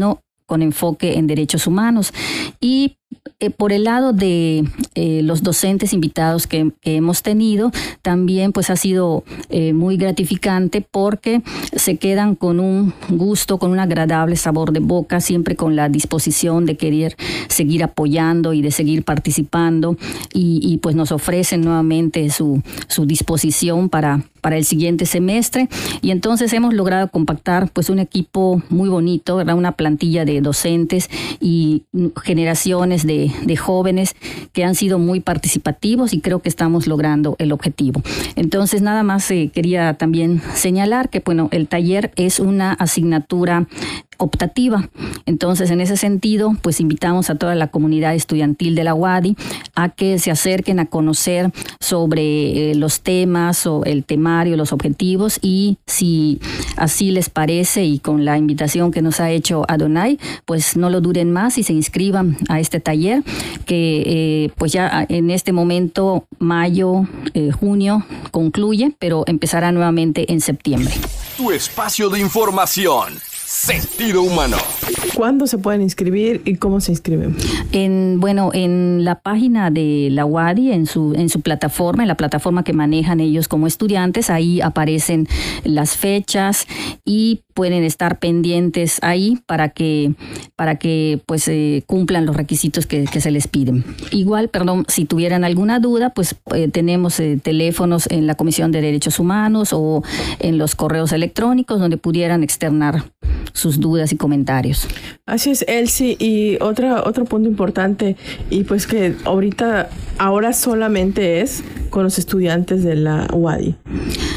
con 0.46 0.62
enfoque 0.62 1.18
en 1.18 1.28
derechos 1.28 1.68
humanos. 1.68 2.14
Y 2.60 2.98
eh, 3.42 3.50
por 3.50 3.74
el 3.74 3.86
lado 3.86 4.14
de 4.14 4.64
eh, 4.94 5.22
los 5.24 5.42
docentes 5.42 5.94
invitados 5.94 6.46
que, 6.46 6.72
hemos 6.84 7.24
tenido, 7.24 7.72
también 8.04 8.52
pues 8.52 8.70
ha 8.70 8.76
sido 8.76 9.24
eh, 9.50 9.74
muy 9.74 9.98
gratificante 9.98 10.82
porque 10.82 11.42
se 11.76 11.98
quedan 11.98 12.36
con 12.36 12.60
un 12.60 12.94
gusto, 13.10 13.58
con 13.58 13.72
un 13.72 13.80
agradable 13.80 14.36
sabor 14.36 14.72
de 14.74 14.80
boca, 14.80 15.22
siempre 15.22 15.56
con 15.56 15.76
la 15.76 15.90
disposición 15.90 16.68
de 16.68 16.78
querer 16.78 17.18
seguir 17.48 17.84
apoyando 17.84 18.54
y 18.54 18.62
de 18.62 18.70
seguir 18.70 19.04
participando 19.04 19.98
y, 20.34 20.78
pues 20.84 20.96
nos 20.96 21.12
ofrecen 21.12 21.62
nuevamente 21.62 22.30
su, 22.30 22.62
su 22.88 23.08
disposición 23.08 23.90
para, 23.90 24.24
para 24.42 24.58
el 24.58 24.66
siguiente 24.66 25.06
semestre 25.06 25.68
y 26.02 26.12
entonces 26.12 26.54
hemos 26.54 26.74
logrado 26.74 27.08
compactar 27.10 27.72
pues 27.72 27.90
un 27.90 28.00
equipo 28.00 28.62
muy 28.70 28.90
bonito, 28.90 29.38
¿verdad? 29.38 29.56
una 29.56 29.74
plantilla 29.74 30.26
de 30.26 30.42
docentes 30.42 31.10
y 31.40 31.84
generaciones 32.24 33.01
de, 33.06 33.32
jóvenes 33.58 34.16
que 34.54 34.64
han 34.64 34.76
sido 34.76 34.98
muy 34.98 35.20
participativos 35.20 36.14
y 36.14 36.22
creo 36.22 36.40
que 36.40 36.50
estamos 36.50 36.88
logrando 36.88 37.36
el 37.38 37.52
objetivo. 37.52 38.02
Entonces, 38.36 38.82
nada 38.82 39.04
más 39.04 39.30
eh, 39.30 39.52
quería 39.54 39.96
también 39.96 40.42
señalar 40.56 41.10
que, 41.10 41.20
bueno, 41.20 41.50
el 41.52 41.68
taller 41.68 42.12
es 42.16 42.40
una 42.40 42.74
asignatura 42.74 43.68
optativa. 44.22 44.90
Entonces, 45.26 45.72
en 45.72 45.82
ese 45.82 45.98
sentido, 45.98 46.56
pues 46.62 46.80
invitamos 46.80 47.30
a 47.30 47.36
toda 47.36 47.56
la 47.56 47.68
comunidad 47.68 48.16
estudiantil 48.16 48.76
de 48.76 48.84
la 48.84 48.94
UADI 48.94 49.36
a 49.76 49.90
que 49.90 50.20
se 50.20 50.32
acerquen 50.32 50.80
a 50.80 50.86
conocer 50.86 51.52
sobre 51.80 52.72
eh, 52.72 52.76
los 52.76 53.02
temas 53.02 53.66
o 53.66 53.84
el 53.86 54.04
temario, 54.04 54.58
los 54.58 54.74
objetivos 54.74 55.40
y 55.42 55.78
si 55.88 56.40
así 56.78 57.12
les 57.12 57.30
parece 57.30 57.84
y 57.84 58.00
con 58.00 58.26
la 58.26 58.38
invitación 58.38 58.92
que 58.92 59.02
nos 59.02 59.20
ha 59.20 59.32
hecho 59.32 59.64
Adonai, 59.68 60.20
pues 60.46 60.78
no 60.78 60.90
lo 60.90 61.02
duren 61.02 61.32
más 61.32 61.58
y 61.58 61.64
se 61.64 61.74
inscriban 61.74 62.38
a 62.50 62.60
este 62.60 62.80
taller 62.80 63.24
que 63.66 64.04
eh, 64.06 64.52
pues 64.56 64.72
ya 64.72 65.06
en 65.10 65.32
este 65.32 65.52
momento, 65.52 66.26
mayo, 66.40 67.08
eh, 67.34 67.52
junio, 67.52 68.06
concluye, 68.32 68.96
pero 69.00 69.24
empezará 69.28 69.72
nuevamente 69.72 70.32
en 70.32 70.42
septiembre. 70.42 70.94
Tu 71.38 71.52
espacio 71.52 72.10
de 72.10 72.20
información. 72.20 73.31
Sentido 73.54 74.24
humano. 74.24 74.56
¿Cuándo 75.14 75.46
se 75.46 75.58
pueden 75.58 75.82
inscribir 75.82 76.42
y 76.46 76.56
cómo 76.56 76.80
se 76.80 76.94
inscriben? 76.94 77.36
En, 77.74 78.22
bueno, 78.22 78.52
en 78.54 79.04
la 79.04 79.20
página 79.20 79.70
de 79.70 80.08
la 80.10 80.26
UADI, 80.26 80.72
en 80.72 80.86
su, 80.86 81.14
en 81.16 81.28
su 81.28 81.42
plataforma, 81.42 82.02
en 82.04 82.08
la 82.08 82.16
plataforma 82.16 82.64
que 82.64 82.72
manejan 82.72 83.20
ellos 83.20 83.50
como 83.50 83.68
estudiantes, 83.68 84.30
ahí 84.30 84.62
aparecen 84.62 85.28
las 85.66 85.98
fechas 85.98 86.66
y 87.04 87.42
pueden 87.54 87.84
estar 87.84 88.20
pendientes 88.20 89.00
ahí 89.02 89.38
para 89.46 89.70
que, 89.70 90.14
para 90.56 90.76
que 90.76 91.22
pues 91.26 91.46
eh, 91.50 91.84
cumplan 91.86 92.26
los 92.26 92.38
requisitos 92.38 92.88
que, 92.88 93.06
se 93.06 93.32
les 93.32 93.50
piden. 93.50 93.84
Igual, 94.12 94.48
perdón, 94.48 94.86
si 94.88 95.04
tuvieran 95.04 95.44
alguna 95.44 95.80
duda, 95.80 96.12
pues 96.12 96.38
eh, 96.56 96.70
tenemos 96.70 97.20
eh, 97.20 97.38
teléfonos 97.44 98.08
en 98.10 98.28
la 98.28 98.36
Comisión 98.36 98.72
de 98.72 98.80
Derechos 98.80 99.20
Humanos 99.20 99.74
o 99.74 100.04
en 100.40 100.58
los 100.58 100.74
correos 100.74 101.12
electrónicos 101.12 101.82
donde 101.82 101.98
pudieran 101.98 102.44
externar 102.44 103.04
sus 103.54 103.80
dudas 103.80 104.12
y 104.14 104.18
comentarios. 104.18 104.88
Así 105.26 105.52
es, 105.52 105.64
Elsie. 105.68 106.16
Y 106.20 106.58
otra, 106.62 107.04
otro 107.04 107.26
punto 107.26 107.48
importante, 107.48 108.16
y 108.50 108.64
pues 108.64 108.88
que 108.88 109.16
ahorita, 109.26 109.90
ahora 110.18 110.54
solamente 110.54 111.42
es 111.42 111.64
con 111.90 112.04
los 112.04 112.18
estudiantes 112.18 112.84
de 112.84 112.96
la 112.96 113.28
UADI. 113.32 113.76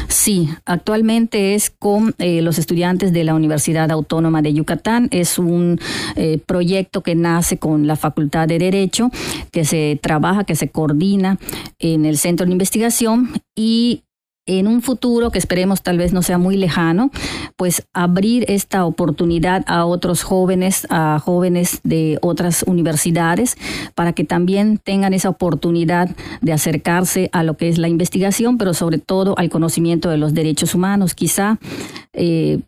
Sí, 0.07 0.49
actualmente 0.65 1.55
es 1.55 1.69
con 1.69 2.13
eh, 2.19 2.41
los 2.41 2.59
estudiantes 2.59 3.13
de 3.13 3.23
la 3.23 3.33
Universidad 3.33 3.91
Autónoma 3.91 4.41
de 4.41 4.53
Yucatán. 4.53 5.07
Es 5.11 5.39
un 5.39 5.79
eh, 6.15 6.39
proyecto 6.45 7.01
que 7.01 7.15
nace 7.15 7.57
con 7.57 7.87
la 7.87 7.95
Facultad 7.95 8.47
de 8.47 8.59
Derecho, 8.59 9.09
que 9.51 9.65
se 9.65 9.99
trabaja, 10.01 10.43
que 10.43 10.55
se 10.55 10.69
coordina 10.69 11.39
en 11.79 12.05
el 12.05 12.17
Centro 12.17 12.45
de 12.45 12.51
Investigación 12.51 13.29
y 13.55 14.04
en 14.45 14.67
un 14.67 14.81
futuro 14.81 15.31
que 15.31 15.39
esperemos 15.39 15.81
tal 15.81 15.97
vez 15.97 16.13
no 16.13 16.21
sea 16.21 16.37
muy 16.37 16.55
lejano, 16.57 17.11
pues 17.55 17.87
abrir 17.93 18.45
esta 18.47 18.85
oportunidad 18.85 19.63
a 19.67 19.85
otros 19.85 20.23
jóvenes, 20.23 20.85
a 20.89 21.19
jóvenes 21.19 21.79
de 21.83 22.19
otras 22.21 22.63
universidades, 22.67 23.57
para 23.95 24.13
que 24.13 24.23
también 24.23 24.77
tengan 24.77 25.13
esa 25.13 25.29
oportunidad 25.29 26.09
de 26.41 26.53
acercarse 26.53 27.29
a 27.33 27.43
lo 27.43 27.57
que 27.57 27.69
es 27.69 27.77
la 27.77 27.87
investigación, 27.87 28.57
pero 28.57 28.73
sobre 28.73 28.99
todo 28.99 29.35
al 29.37 29.49
conocimiento 29.49 30.09
de 30.09 30.17
los 30.17 30.33
derechos 30.33 30.75
humanos. 30.75 31.15
Quizá 31.15 31.59
eh, 32.13 32.59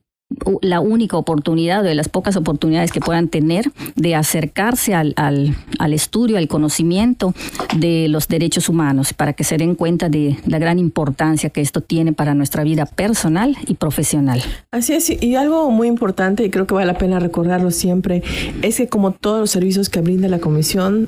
la 0.61 0.81
única 0.81 1.17
oportunidad 1.17 1.81
o 1.81 1.83
de 1.83 1.95
las 1.95 2.09
pocas 2.09 2.35
oportunidades 2.35 2.91
que 2.91 2.99
puedan 2.99 3.29
tener 3.29 3.71
de 3.95 4.15
acercarse 4.15 4.93
al, 4.93 5.13
al, 5.15 5.93
estudio, 5.93 6.37
al 6.37 6.47
conocimiento 6.47 7.33
de 7.77 8.07
los 8.09 8.27
derechos 8.27 8.67
humanos, 8.69 9.13
para 9.13 9.33
que 9.33 9.43
se 9.43 9.57
den 9.57 9.75
cuenta 9.75 10.09
de 10.09 10.37
la 10.45 10.59
gran 10.59 10.79
importancia 10.79 11.49
que 11.49 11.61
esto 11.61 11.81
tiene 11.81 12.13
para 12.13 12.33
nuestra 12.33 12.63
vida 12.63 12.85
personal 12.85 13.55
y 13.67 13.75
profesional. 13.75 14.41
Así 14.71 14.93
es, 14.93 15.09
y 15.09 15.35
algo 15.35 15.71
muy 15.71 15.87
importante, 15.87 16.43
y 16.43 16.49
creo 16.49 16.67
que 16.67 16.73
vale 16.73 16.87
la 16.87 16.97
pena 16.97 17.19
recordarlo 17.19 17.71
siempre, 17.71 18.21
es 18.61 18.77
que 18.77 18.87
como 18.87 19.11
todos 19.11 19.39
los 19.39 19.51
servicios 19.51 19.89
que 19.89 20.01
brinda 20.01 20.27
la 20.27 20.39
comisión, 20.39 21.07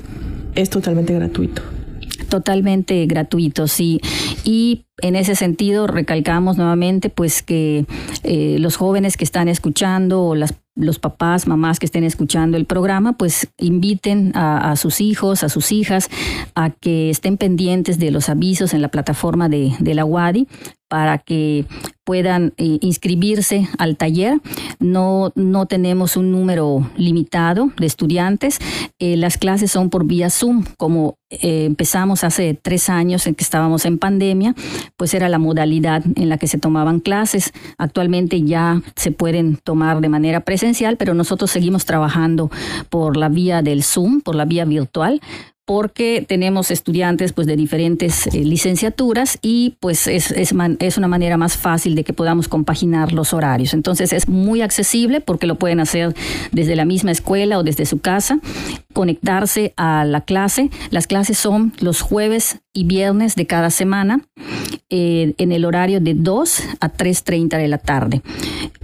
es 0.54 0.70
totalmente 0.70 1.14
gratuito 1.14 1.62
totalmente 2.30 3.04
gratuito, 3.04 3.68
sí. 3.68 4.00
Y 4.29 4.29
en 4.44 5.16
ese 5.16 5.34
sentido 5.34 5.86
recalcamos 5.86 6.56
nuevamente 6.56 7.10
pues 7.10 7.42
que 7.42 7.86
eh, 8.22 8.56
los 8.58 8.76
jóvenes 8.76 9.16
que 9.16 9.24
están 9.24 9.48
escuchando 9.48 10.22
o 10.22 10.34
las 10.34 10.54
los 10.76 10.98
papás, 10.98 11.46
mamás 11.46 11.78
que 11.78 11.86
estén 11.86 12.04
escuchando 12.04 12.56
el 12.56 12.64
programa, 12.64 13.14
pues 13.14 13.48
inviten 13.58 14.32
a, 14.34 14.74
sus 14.76 15.00
hijos, 15.00 15.42
a 15.42 15.48
sus 15.48 15.72
hijas, 15.72 16.08
a 16.54 16.70
que 16.70 17.10
estén 17.10 17.36
pendientes 17.36 17.98
de 17.98 18.10
los 18.10 18.28
avisos 18.28 18.72
en 18.72 18.80
la 18.80 18.88
plataforma 18.88 19.48
de, 19.48 19.74
de 19.78 19.94
la 19.94 20.04
UADI 20.04 20.48
para 20.90 21.18
que 21.18 21.66
puedan 22.02 22.52
eh, 22.56 22.78
inscribirse 22.80 23.68
al 23.78 23.96
taller. 23.96 24.40
No, 24.80 25.30
no 25.36 25.66
tenemos 25.66 26.16
un 26.16 26.32
número 26.32 26.90
limitado 26.96 27.70
de 27.78 27.86
estudiantes. 27.86 28.58
Eh, 28.98 29.16
las 29.16 29.38
clases 29.38 29.70
son 29.70 29.88
por 29.88 30.04
vía 30.04 30.28
Zoom, 30.28 30.64
como 30.76 31.18
eh, 31.30 31.66
empezamos 31.66 32.24
hace 32.24 32.58
tres 32.60 32.88
años 32.88 33.28
en 33.28 33.36
que 33.36 33.44
estábamos 33.44 33.84
en 33.84 33.98
pandemia, 33.98 34.56
pues 34.96 35.14
era 35.14 35.28
la 35.28 35.38
modalidad 35.38 36.02
en 36.16 36.28
la 36.28 36.36
que 36.36 36.48
se 36.48 36.58
tomaban 36.58 36.98
clases. 36.98 37.52
Actualmente 37.78 38.42
ya 38.42 38.82
se 38.96 39.12
pueden 39.12 39.58
tomar 39.62 40.00
de 40.00 40.08
manera 40.08 40.40
presencial, 40.40 40.96
pero 40.96 41.14
nosotros 41.14 41.52
seguimos 41.52 41.84
trabajando 41.84 42.50
por 42.88 43.16
la 43.16 43.28
vía 43.28 43.62
del 43.62 43.84
Zoom, 43.84 44.20
por 44.20 44.34
la 44.34 44.46
vía 44.46 44.64
virtual 44.64 45.20
porque 45.70 46.24
tenemos 46.26 46.72
estudiantes 46.72 47.32
pues 47.32 47.46
de 47.46 47.54
diferentes 47.54 48.26
eh, 48.26 48.40
licenciaturas 48.42 49.38
y 49.40 49.76
pues 49.78 50.08
es, 50.08 50.32
es, 50.32 50.52
es, 50.80 50.98
una 50.98 51.06
manera 51.06 51.36
más 51.36 51.56
fácil 51.56 51.94
de 51.94 52.02
que 52.02 52.12
podamos 52.12 52.48
compaginar 52.48 53.12
los 53.12 53.32
horarios. 53.32 53.72
Entonces 53.72 54.12
es 54.12 54.28
muy 54.28 54.62
accesible 54.62 55.20
porque 55.20 55.46
lo 55.46 55.54
pueden 55.54 55.78
hacer 55.78 56.12
desde 56.50 56.74
la 56.74 56.84
misma 56.84 57.12
escuela 57.12 57.56
o 57.56 57.62
desde 57.62 57.86
su 57.86 58.00
casa, 58.00 58.40
conectarse 58.92 59.72
a 59.76 60.04
la 60.04 60.22
clase. 60.22 60.70
Las 60.90 61.06
clases 61.06 61.38
son 61.38 61.72
los 61.80 62.00
jueves 62.00 62.60
y 62.72 62.84
viernes 62.84 63.34
de 63.34 63.46
cada 63.46 63.70
semana 63.70 64.20
eh, 64.90 65.34
en 65.38 65.52
el 65.52 65.64
horario 65.64 66.00
de 66.00 66.14
2 66.14 66.62
a 66.80 66.92
3.30 66.92 67.58
de 67.58 67.68
la 67.68 67.78
tarde. 67.78 68.22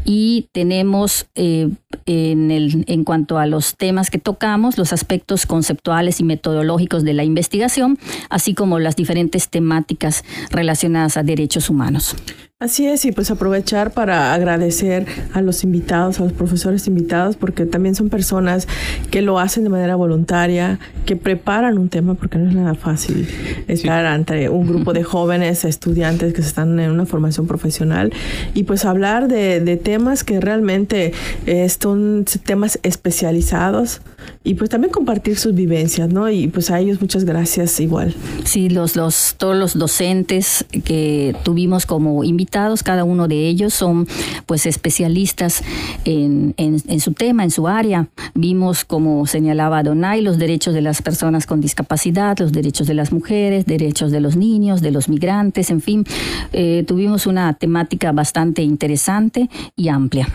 Y 0.04 0.48
tenemos 0.52 1.26
eh, 1.34 1.68
en, 2.06 2.50
el, 2.50 2.84
en 2.86 3.04
cuanto 3.04 3.38
a 3.38 3.46
los 3.46 3.76
temas 3.76 4.10
que 4.10 4.18
tocamos, 4.18 4.78
los 4.78 4.92
aspectos 4.92 5.46
conceptuales 5.46 6.20
y 6.20 6.24
metodológicos 6.24 7.04
de 7.04 7.14
la 7.14 7.24
investigación, 7.24 7.98
así 8.30 8.54
como 8.54 8.78
las 8.78 8.96
diferentes 8.96 9.48
temáticas 9.48 10.24
relacionadas 10.50 11.16
a 11.16 11.22
derechos 11.22 11.70
humanos. 11.70 12.16
Así 12.58 12.86
es, 12.86 13.04
y 13.04 13.12
pues 13.12 13.30
aprovechar 13.30 13.92
para 13.92 14.32
agradecer 14.32 15.04
a 15.34 15.42
los 15.42 15.62
invitados, 15.62 16.20
a 16.20 16.22
los 16.24 16.32
profesores 16.32 16.86
invitados, 16.86 17.36
porque 17.36 17.66
también 17.66 17.94
son 17.94 18.08
personas 18.08 18.66
que 19.10 19.20
lo 19.20 19.38
hacen 19.38 19.62
de 19.62 19.68
manera 19.68 19.94
voluntaria, 19.94 20.80
que 21.04 21.16
preparan 21.16 21.76
un 21.76 21.90
tema, 21.90 22.14
porque 22.14 22.38
no 22.38 22.48
es 22.48 22.54
nada 22.54 22.74
fácil 22.74 23.28
estar 23.68 24.06
ante 24.06 24.48
un 24.48 24.66
grupo 24.66 24.94
de 24.94 25.02
jóvenes 25.02 25.66
estudiantes 25.66 26.32
que 26.32 26.40
están 26.40 26.80
en 26.80 26.92
una 26.92 27.04
formación 27.04 27.46
profesional 27.46 28.10
y 28.54 28.62
pues 28.62 28.86
hablar 28.86 29.28
de, 29.28 29.60
de 29.60 29.76
temas 29.76 30.24
que 30.24 30.40
realmente 30.40 31.12
eh, 31.44 31.68
son 31.68 32.24
temas 32.42 32.78
especializados 32.82 34.00
y 34.44 34.54
pues 34.54 34.70
también 34.70 34.92
compartir 34.92 35.36
sus 35.38 35.54
vivencias, 35.54 36.08
¿no? 36.08 36.30
Y 36.30 36.48
pues 36.48 36.70
a 36.70 36.80
ellos 36.80 37.00
muchas 37.00 37.24
gracias 37.24 37.80
igual. 37.80 38.14
Sí, 38.44 38.68
los, 38.68 38.96
los, 38.96 39.34
todos 39.36 39.56
los 39.56 39.76
docentes 39.76 40.64
que 40.84 41.34
tuvimos 41.42 41.84
como 41.84 42.24
invitados, 42.24 42.45
cada 42.82 43.04
uno 43.04 43.28
de 43.28 43.46
ellos 43.46 43.74
son 43.74 44.06
pues 44.46 44.66
especialistas 44.66 45.62
en, 46.04 46.54
en, 46.56 47.00
su 47.00 47.12
tema, 47.12 47.44
en 47.44 47.50
su 47.50 47.68
área. 47.68 48.08
Vimos, 48.34 48.84
como 48.84 49.26
señalaba 49.26 49.82
Donay, 49.82 50.22
los 50.22 50.38
derechos 50.38 50.74
de 50.74 50.82
las 50.82 51.02
personas 51.02 51.46
con 51.46 51.60
discapacidad, 51.60 52.38
los 52.38 52.52
derechos 52.52 52.86
de 52.86 52.94
las 52.94 53.12
mujeres, 53.12 53.66
derechos 53.66 54.10
de 54.10 54.20
los 54.20 54.36
niños, 54.36 54.80
de 54.80 54.90
los 54.90 55.08
migrantes, 55.08 55.70
en 55.70 55.80
fin, 55.80 56.04
eh, 56.52 56.84
tuvimos 56.86 57.26
una 57.26 57.52
temática 57.54 58.12
bastante 58.12 58.62
interesante 58.62 59.48
y 59.76 59.88
amplia. 59.88 60.28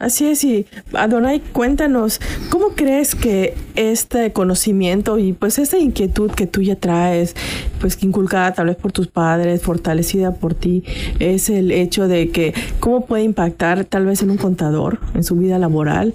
Así 0.00 0.26
es, 0.26 0.44
y 0.44 0.64
Adonai, 0.94 1.40
cuéntanos, 1.40 2.22
¿cómo 2.48 2.68
crees 2.68 3.14
que 3.14 3.54
este 3.74 4.32
conocimiento 4.32 5.18
y 5.18 5.34
pues 5.34 5.58
esta 5.58 5.78
inquietud 5.78 6.30
que 6.30 6.46
tú 6.46 6.62
ya 6.62 6.74
traes, 6.74 7.36
pues 7.82 8.02
inculcada 8.02 8.54
tal 8.54 8.68
vez 8.68 8.76
por 8.76 8.92
tus 8.92 9.08
padres, 9.08 9.60
fortalecida 9.60 10.32
por 10.32 10.54
ti, 10.54 10.84
es 11.20 11.48
el 11.50 11.70
hecho 11.70 12.08
de 12.08 12.30
que 12.30 12.52
cómo 12.80 13.06
puede 13.06 13.22
impactar 13.22 13.84
tal 13.84 14.06
vez 14.06 14.22
en 14.22 14.30
un 14.30 14.38
contador, 14.38 14.98
en 15.14 15.22
su 15.22 15.36
vida 15.36 15.58
laboral, 15.58 16.14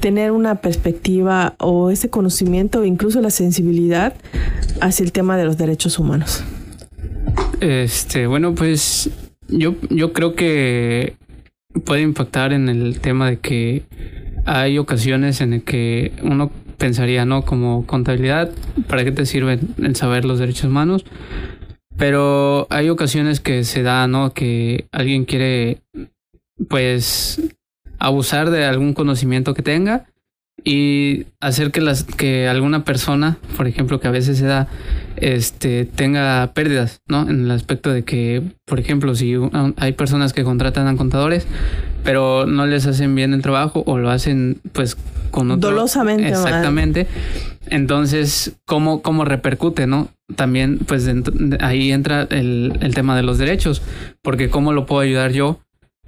tener 0.00 0.32
una 0.32 0.56
perspectiva 0.56 1.54
o 1.58 1.90
ese 1.90 2.08
conocimiento, 2.08 2.84
incluso 2.84 3.20
la 3.20 3.30
sensibilidad 3.30 4.14
hacia 4.80 5.04
el 5.04 5.12
tema 5.12 5.36
de 5.36 5.44
los 5.44 5.58
derechos 5.58 5.98
humanos? 5.98 6.42
Este, 7.60 8.26
bueno, 8.26 8.54
pues 8.54 9.10
yo, 9.48 9.74
yo 9.90 10.12
creo 10.12 10.34
que 10.34 11.14
puede 11.84 12.02
impactar 12.02 12.52
en 12.52 12.68
el 12.68 13.00
tema 13.00 13.30
de 13.30 13.38
que 13.38 13.82
hay 14.46 14.78
ocasiones 14.78 15.40
en 15.40 15.52
el 15.52 15.62
que 15.62 16.12
uno 16.22 16.50
pensaría, 16.78 17.24
¿no? 17.24 17.44
Como 17.44 17.84
contabilidad, 17.86 18.50
¿para 18.86 19.04
qué 19.04 19.12
te 19.12 19.26
sirve 19.26 19.58
el 19.78 19.96
saber 19.96 20.24
los 20.24 20.38
derechos 20.38 20.64
humanos? 20.64 21.04
Pero 21.98 22.66
hay 22.70 22.88
ocasiones 22.88 23.40
que 23.40 23.64
se 23.64 23.82
da, 23.82 24.06
¿no? 24.06 24.32
Que 24.32 24.86
alguien 24.92 25.24
quiere, 25.24 25.82
pues, 26.68 27.42
abusar 27.98 28.50
de 28.50 28.64
algún 28.64 28.94
conocimiento 28.94 29.52
que 29.52 29.62
tenga 29.62 30.06
y 30.64 31.26
hacer 31.40 31.70
que 31.70 31.80
las 31.80 32.04
que 32.04 32.48
alguna 32.48 32.84
persona, 32.84 33.38
por 33.56 33.68
ejemplo, 33.68 34.00
que 34.00 34.08
a 34.08 34.10
veces 34.10 34.38
se 34.38 34.46
da, 34.46 34.68
este, 35.16 35.84
tenga 35.84 36.52
pérdidas, 36.54 37.00
¿no? 37.08 37.22
En 37.28 37.44
el 37.44 37.50
aspecto 37.50 37.90
de 37.92 38.04
que, 38.04 38.42
por 38.64 38.78
ejemplo, 38.78 39.14
si 39.14 39.34
hay 39.76 39.92
personas 39.92 40.32
que 40.32 40.44
contratan 40.44 40.86
a 40.88 40.96
contadores, 40.96 41.46
pero 42.04 42.46
no 42.46 42.66
les 42.66 42.86
hacen 42.86 43.14
bien 43.14 43.34
el 43.34 43.42
trabajo 43.42 43.82
o 43.86 43.98
lo 43.98 44.10
hacen, 44.10 44.60
pues, 44.72 44.96
con 45.30 45.50
otro. 45.50 45.70
Dolosamente. 45.70 46.28
Exactamente. 46.28 47.06
Entonces, 47.70 48.56
¿cómo, 48.66 49.02
¿cómo 49.02 49.24
repercute, 49.24 49.86
no? 49.86 50.08
También, 50.36 50.78
pues, 50.78 51.10
ahí 51.60 51.92
entra 51.92 52.26
el, 52.30 52.78
el 52.80 52.94
tema 52.94 53.16
de 53.16 53.22
los 53.22 53.38
derechos, 53.38 53.82
porque 54.22 54.50
¿cómo 54.50 54.72
lo 54.72 54.86
puedo 54.86 55.00
ayudar 55.00 55.32
yo? 55.32 55.60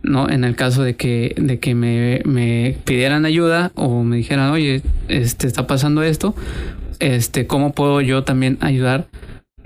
¿no? 0.03 0.29
En 0.29 0.45
el 0.45 0.57
caso 0.57 0.83
de 0.83 0.97
que, 0.97 1.35
de 1.37 1.59
que 1.59 1.75
me, 1.75 2.23
me, 2.25 2.77
pidieran 2.85 3.25
ayuda 3.25 3.73
o 3.75 4.03
me 4.03 4.17
dijeran, 4.17 4.51
oye, 4.51 4.83
este 5.09 5.47
está 5.47 5.67
pasando 5.67 6.03
esto, 6.03 6.35
este, 7.01 7.47
¿cómo 7.47 7.73
puedo 7.73 8.01
yo 8.01 8.25
también 8.25 8.59
ayudar 8.61 9.09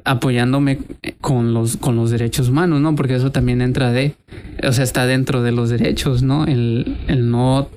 apoyándome 0.04 0.80
con 1.20 1.54
los, 1.54 1.78
con 1.78 1.96
los 1.96 2.10
derechos 2.10 2.50
humanos, 2.50 2.80
¿no? 2.80 2.94
Porque 2.94 3.14
eso 3.14 3.32
también 3.32 3.62
entra 3.62 3.90
de, 3.90 4.14
o 4.62 4.72
sea, 4.72 4.84
está 4.84 5.06
dentro 5.06 5.42
de 5.42 5.52
los 5.52 5.70
derechos, 5.70 6.22
¿no? 6.22 6.46
El, 6.46 6.98
el 7.08 7.30
no 7.30 7.68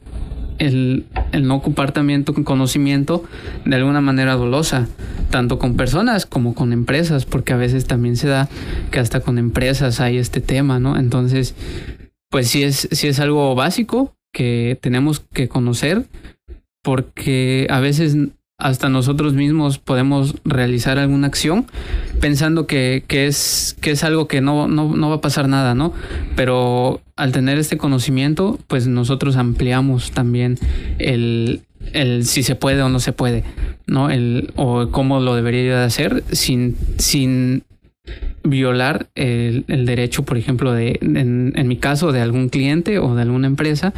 el, 0.60 1.06
no 1.41 1.56
ocupar 1.56 1.91
también 1.91 2.26
tu 2.26 2.34
conocimiento 2.43 3.24
de 3.65 3.76
alguna 3.76 4.02
manera 4.02 4.36
dolosa, 4.36 4.88
tanto 5.30 5.60
con 5.60 5.76
personas 5.76 6.26
como 6.26 6.54
con 6.56 6.74
empresas, 6.74 7.26
porque 7.26 7.54
a 7.54 7.58
veces 7.58 7.86
también 7.86 8.15
se 8.15 8.28
da 8.28 8.50
que 8.91 9.00
hasta 9.00 9.20
con 9.20 9.38
empresas 9.38 10.00
hay 10.00 10.17
este 10.17 10.41
tema, 10.41 10.80
¿no? 10.80 10.98
Entonces, 10.98 11.56
pues 12.30 12.48
sí 12.48 12.63
es, 12.63 12.88
sí 12.91 13.08
es 13.08 13.20
algo 13.20 13.56
básico 13.56 14.13
que 14.34 14.78
tenemos 14.82 15.22
que 15.34 15.48
conocer 15.48 16.06
porque 16.84 17.67
a 17.70 17.80
veces 17.80 18.15
hasta 18.60 18.89
nosotros 18.89 19.36
mismos 19.36 19.78
podemos 19.78 20.36
realizar 20.43 20.98
alguna 20.98 21.28
acción 21.28 21.67
pensando 22.20 22.65
que, 22.65 23.04
que, 23.08 23.28
es, 23.28 23.78
que 23.82 23.91
es 23.91 24.04
algo 24.04 24.28
que 24.28 24.41
no, 24.41 24.67
no, 24.67 24.96
no, 24.96 25.10
va 25.10 25.17
a 25.17 25.22
pasar 25.22 25.48
nada, 25.48 25.76
¿no? 25.76 25.93
Pero 26.36 27.02
al 27.15 27.32
tener 27.32 27.60
este 27.60 27.78
conocimiento, 27.78 28.58
pues 28.67 28.88
nosotros 28.88 29.36
ampliamos 29.38 30.10
también 30.10 30.58
el, 30.98 31.62
el 31.93 32.26
si 32.26 32.41
se 32.41 32.56
puede 32.56 32.82
o 32.82 32.89
no 32.89 33.00
se 33.00 33.13
puede, 33.13 33.43
¿no? 33.86 34.10
El, 34.10 34.52
o 34.56 34.89
cómo 34.89 35.20
lo 35.20 35.36
debería 35.36 35.78
de 35.78 35.86
hacer 35.86 36.24
sin, 36.32 36.78
sin 36.98 37.63
violar 38.43 39.08
el, 39.15 39.65
derecho, 39.67 40.24
por 40.24 40.38
ejemplo, 40.38 40.74
de, 40.74 40.98
en, 41.02 41.67
mi 41.67 41.78
caso, 41.78 42.12
de 42.12 42.22
algún 42.22 42.50
cliente 42.50 42.98
o 43.00 43.13
de 43.13 43.22
alguna 43.22 43.48
empresa, 43.48 43.93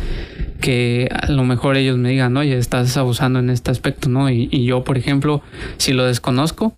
que 0.59 1.09
a 1.11 1.31
lo 1.31 1.43
mejor 1.43 1.77
ellos 1.77 1.97
me 1.97 2.09
digan, 2.09 2.35
oye, 2.37 2.57
estás 2.57 2.95
abusando 2.97 3.39
en 3.39 3.49
este 3.49 3.71
aspecto, 3.71 4.09
¿no? 4.09 4.29
Y, 4.29 4.49
y 4.51 4.65
yo, 4.65 4.83
por 4.83 4.97
ejemplo, 4.97 5.41
si 5.77 5.93
lo 5.93 6.05
desconozco, 6.05 6.77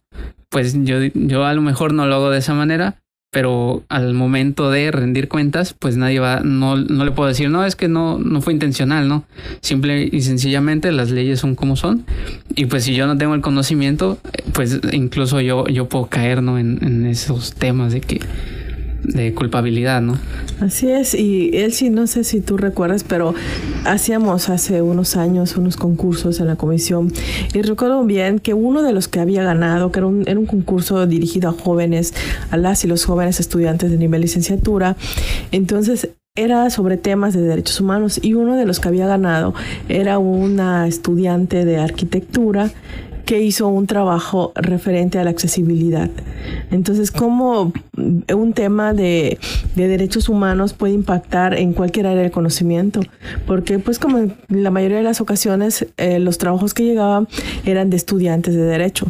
pues 0.49 0.75
yo, 0.83 0.97
yo 1.13 1.45
a 1.45 1.53
lo 1.53 1.61
mejor 1.61 1.93
no 1.93 2.05
lo 2.05 2.15
hago 2.15 2.29
de 2.29 2.39
esa 2.39 2.53
manera, 2.53 2.97
pero 3.31 3.83
al 3.87 4.13
momento 4.13 4.69
de 4.69 4.91
rendir 4.91 5.29
cuentas, 5.29 5.73
pues 5.73 5.95
nadie 5.95 6.19
va, 6.19 6.41
no, 6.43 6.75
no 6.75 7.05
le 7.05 7.11
puedo 7.11 7.29
decir, 7.29 7.49
no, 7.49 7.65
es 7.65 7.77
que 7.77 7.87
no, 7.87 8.19
no 8.19 8.41
fue 8.41 8.51
intencional, 8.51 9.07
¿no? 9.07 9.23
Simple 9.61 10.09
y 10.11 10.21
sencillamente 10.21 10.91
las 10.91 11.11
leyes 11.11 11.39
son 11.39 11.55
como 11.55 11.77
son. 11.77 12.05
Y 12.55 12.65
pues 12.65 12.83
si 12.83 12.93
yo 12.93 13.07
no 13.07 13.17
tengo 13.17 13.33
el 13.33 13.41
conocimiento, 13.41 14.17
pues 14.51 14.81
incluso 14.91 15.39
yo, 15.39 15.65
yo 15.67 15.87
puedo 15.87 16.07
caer, 16.07 16.43
¿no? 16.43 16.59
En, 16.59 16.79
en 16.81 17.05
esos 17.05 17.53
temas 17.53 17.93
de 17.93 18.01
que 18.01 18.19
de 19.03 19.33
culpabilidad, 19.33 20.01
¿no? 20.01 20.17
Así 20.59 20.89
es, 20.89 21.13
y 21.13 21.51
él 21.53 21.73
sí, 21.73 21.89
no 21.89 22.07
sé 22.07 22.23
si 22.23 22.39
tú 22.39 22.57
recuerdas, 22.57 23.03
pero 23.03 23.33
hacíamos 23.85 24.49
hace 24.49 24.81
unos 24.81 25.15
años 25.15 25.57
unos 25.57 25.75
concursos 25.75 26.39
en 26.39 26.47
la 26.47 26.55
comisión 26.55 27.11
y 27.53 27.61
recuerdo 27.61 28.03
bien 28.05 28.39
que 28.39 28.53
uno 28.53 28.83
de 28.83 28.93
los 28.93 29.07
que 29.07 29.19
había 29.19 29.43
ganado, 29.43 29.91
que 29.91 29.99
era 29.99 30.07
un, 30.07 30.27
era 30.27 30.39
un 30.39 30.45
concurso 30.45 31.07
dirigido 31.07 31.49
a 31.49 31.53
jóvenes, 31.53 32.13
a 32.51 32.57
las 32.57 32.83
y 32.83 32.87
los 32.87 33.05
jóvenes 33.05 33.39
estudiantes 33.39 33.89
de 33.89 33.97
nivel 33.97 34.21
licenciatura, 34.21 34.95
entonces 35.51 36.09
era 36.35 36.69
sobre 36.69 36.95
temas 36.95 37.33
de 37.33 37.41
derechos 37.41 37.81
humanos 37.81 38.19
y 38.21 38.35
uno 38.35 38.55
de 38.55 38.65
los 38.65 38.79
que 38.79 38.87
había 38.87 39.05
ganado 39.05 39.53
era 39.89 40.17
una 40.17 40.87
estudiante 40.87 41.65
de 41.65 41.77
arquitectura 41.77 42.71
que 43.25 43.41
hizo 43.41 43.67
un 43.67 43.87
trabajo 43.87 44.51
referente 44.55 45.19
a 45.19 45.23
la 45.23 45.29
accesibilidad. 45.29 46.09
Entonces, 46.71 47.11
¿cómo 47.11 47.73
un 47.97 48.53
tema 48.53 48.93
de, 48.93 49.39
derechos 49.75 50.29
humanos 50.29 50.73
puede 50.73 50.93
impactar 50.93 51.53
en 51.53 51.73
cualquier 51.73 52.07
área 52.07 52.23
del 52.23 52.31
conocimiento? 52.31 53.01
Porque, 53.45 53.79
pues, 53.79 53.99
como 53.99 54.17
en 54.17 54.35
la 54.49 54.71
mayoría 54.71 54.97
de 54.97 55.03
las 55.03 55.21
ocasiones, 55.21 55.87
eh, 55.97 56.19
los 56.19 56.37
trabajos 56.37 56.73
que 56.73 56.83
llegaban 56.83 57.27
eran 57.65 57.89
de 57.89 57.97
estudiantes 57.97 58.55
de 58.55 58.63
derecho. 58.63 59.07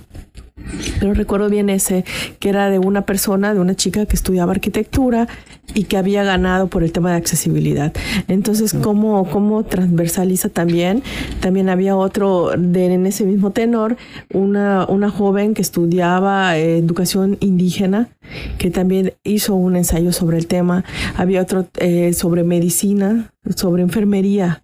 Pero 1.00 1.14
recuerdo 1.14 1.50
bien 1.50 1.70
ese, 1.70 2.06
que 2.40 2.50
era 2.50 2.70
de 2.70 2.80
una 2.80 3.06
persona, 3.06 3.54
de 3.54 3.60
una 3.60 3.76
chica 3.76 4.06
que 4.06 4.16
estudiaba 4.16 4.52
arquitectura 4.52 5.28
y 5.74 5.86
que 5.86 5.98
había 5.98 6.24
ganado 6.24 6.68
por 6.68 6.84
el 6.84 6.92
tema 6.92 7.12
de 7.12 7.18
accesibilidad. 7.18 7.94
Entonces, 8.28 8.74
¿cómo, 8.74 9.30
cómo 9.30 9.64
transversaliza 9.64 10.50
también? 10.50 11.04
También 11.40 11.70
había 11.70 11.96
otro 11.96 12.52
de, 12.58 12.94
en 12.94 13.06
ese 13.06 13.24
mismo 13.24 13.52
tenor, 13.52 13.98
una, 14.34 14.86
una 14.88 15.10
joven 15.10 15.54
que 15.54 15.62
estudiaba 15.62 16.58
eh, 16.58 16.78
educación 16.78 17.38
indígena, 17.40 18.10
que 18.58 18.70
también 18.70 19.14
hizo 19.24 19.56
un 19.56 19.76
ensayo 19.76 20.12
sobre 20.12 20.38
el 20.38 20.48
tema. 20.48 20.84
Había 21.16 21.42
otro 21.42 21.68
eh, 21.78 22.14
sobre 22.14 22.44
medicina, 22.44 23.34
sobre 23.56 23.84
enfermería 23.84 24.64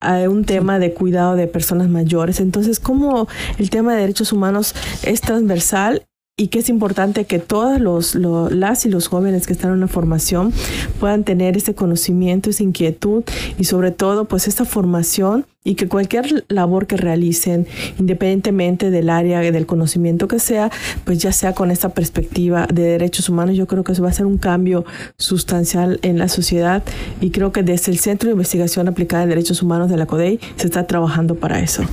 a 0.00 0.18
un 0.28 0.44
tema 0.44 0.78
de 0.78 0.94
cuidado 0.94 1.36
de 1.36 1.46
personas 1.46 1.88
mayores. 1.88 2.40
Entonces, 2.40 2.80
como 2.80 3.28
el 3.58 3.70
tema 3.70 3.94
de 3.94 4.00
derechos 4.00 4.32
humanos 4.32 4.74
es 5.02 5.20
transversal 5.20 6.06
y 6.40 6.48
que 6.48 6.60
es 6.60 6.70
importante 6.70 7.26
que 7.26 7.38
todas 7.38 7.78
los, 7.80 8.14
las 8.14 8.86
y 8.86 8.88
los 8.88 9.08
jóvenes 9.08 9.46
que 9.46 9.52
están 9.52 9.72
en 9.72 9.76
una 9.76 9.88
formación 9.88 10.54
puedan 10.98 11.22
tener 11.22 11.58
ese 11.58 11.74
conocimiento, 11.74 12.48
esa 12.48 12.62
inquietud 12.62 13.24
y 13.58 13.64
sobre 13.64 13.90
todo 13.90 14.24
pues 14.24 14.48
esta 14.48 14.64
formación 14.64 15.44
y 15.62 15.74
que 15.74 15.88
cualquier 15.88 16.46
labor 16.48 16.86
que 16.86 16.96
realicen, 16.96 17.66
independientemente 17.98 18.90
del 18.90 19.10
área 19.10 19.40
del 19.40 19.66
conocimiento 19.66 20.26
que 20.26 20.38
sea, 20.38 20.70
pues 21.04 21.18
ya 21.18 21.32
sea 21.32 21.52
con 21.52 21.70
esta 21.70 21.90
perspectiva 21.90 22.66
de 22.72 22.82
derechos 22.82 23.28
humanos, 23.28 23.56
yo 23.56 23.66
creo 23.66 23.84
que 23.84 23.92
eso 23.92 24.02
va 24.02 24.08
a 24.08 24.12
ser 24.12 24.24
un 24.24 24.38
cambio 24.38 24.86
sustancial 25.18 25.98
en 26.00 26.18
la 26.18 26.28
sociedad 26.28 26.82
y 27.20 27.30
creo 27.30 27.52
que 27.52 27.62
desde 27.62 27.92
el 27.92 27.98
Centro 27.98 28.28
de 28.28 28.32
Investigación 28.32 28.88
Aplicada 28.88 29.24
en 29.24 29.28
Derechos 29.28 29.60
Humanos 29.60 29.90
de 29.90 29.98
la 29.98 30.06
CODEI 30.06 30.40
se 30.56 30.66
está 30.66 30.86
trabajando 30.86 31.34
para 31.34 31.60
eso. 31.60 31.84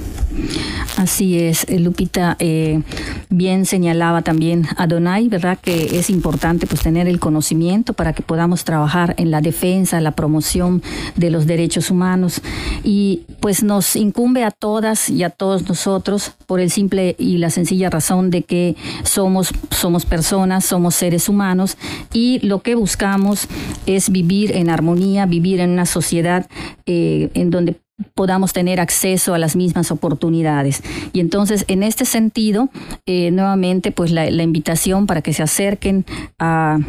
Así 0.95 1.39
es, 1.39 1.65
eh, 1.67 1.79
Lupita, 1.79 2.35
eh, 2.39 2.81
bien 3.29 3.65
señalaba 3.65 4.21
también 4.21 4.65
Adonai, 4.77 5.29
¿verdad? 5.29 5.57
Que 5.61 5.99
es 5.99 6.09
importante 6.09 6.67
pues 6.67 6.81
tener 6.81 7.07
el 7.07 7.19
conocimiento 7.19 7.93
para 7.93 8.13
que 8.13 8.23
podamos 8.23 8.63
trabajar 8.63 9.13
en 9.17 9.31
la 9.31 9.41
defensa, 9.41 9.99
la 9.99 10.11
promoción 10.11 10.81
de 11.15 11.31
los 11.31 11.47
derechos 11.47 11.91
humanos 11.91 12.41
y 12.83 13.23
pues 13.39 13.56
nos 13.63 13.95
incumbe 13.95 14.43
a 14.43 14.51
todas 14.51 15.09
y 15.09 15.23
a 15.23 15.29
todos 15.29 15.67
nosotros 15.67 16.33
por 16.45 16.59
el 16.59 16.71
simple 16.71 17.15
y 17.17 17.37
la 17.37 17.49
sencilla 17.49 17.89
razón 17.89 18.29
de 18.29 18.43
que 18.43 18.75
somos, 19.03 19.49
somos 19.71 20.05
personas, 20.05 20.65
somos 20.65 20.95
seres 20.95 21.29
humanos 21.29 21.77
y 22.13 22.39
lo 22.45 22.61
que 22.61 22.75
buscamos 22.75 23.47
es 23.85 24.09
vivir 24.09 24.55
en 24.55 24.69
armonía, 24.69 25.25
vivir 25.25 25.59
en 25.59 25.71
una 25.71 25.85
sociedad 25.85 26.47
eh, 26.85 27.29
en 27.33 27.49
donde 27.49 27.75
podamos 28.13 28.53
tener 28.53 28.79
acceso 28.79 29.33
a 29.33 29.39
las 29.39 29.55
mismas 29.55 29.91
oportunidades. 29.91 30.83
Y 31.13 31.19
entonces, 31.19 31.65
en 31.67 31.83
este 31.83 32.05
sentido, 32.05 32.69
eh, 33.05 33.31
nuevamente, 33.31 33.91
pues 33.91 34.11
la, 34.11 34.27
invitación 34.27 35.07
para 35.07 35.21
que 35.21 35.33
se 35.33 35.43
acerquen 35.43 36.05
a, 36.39 36.79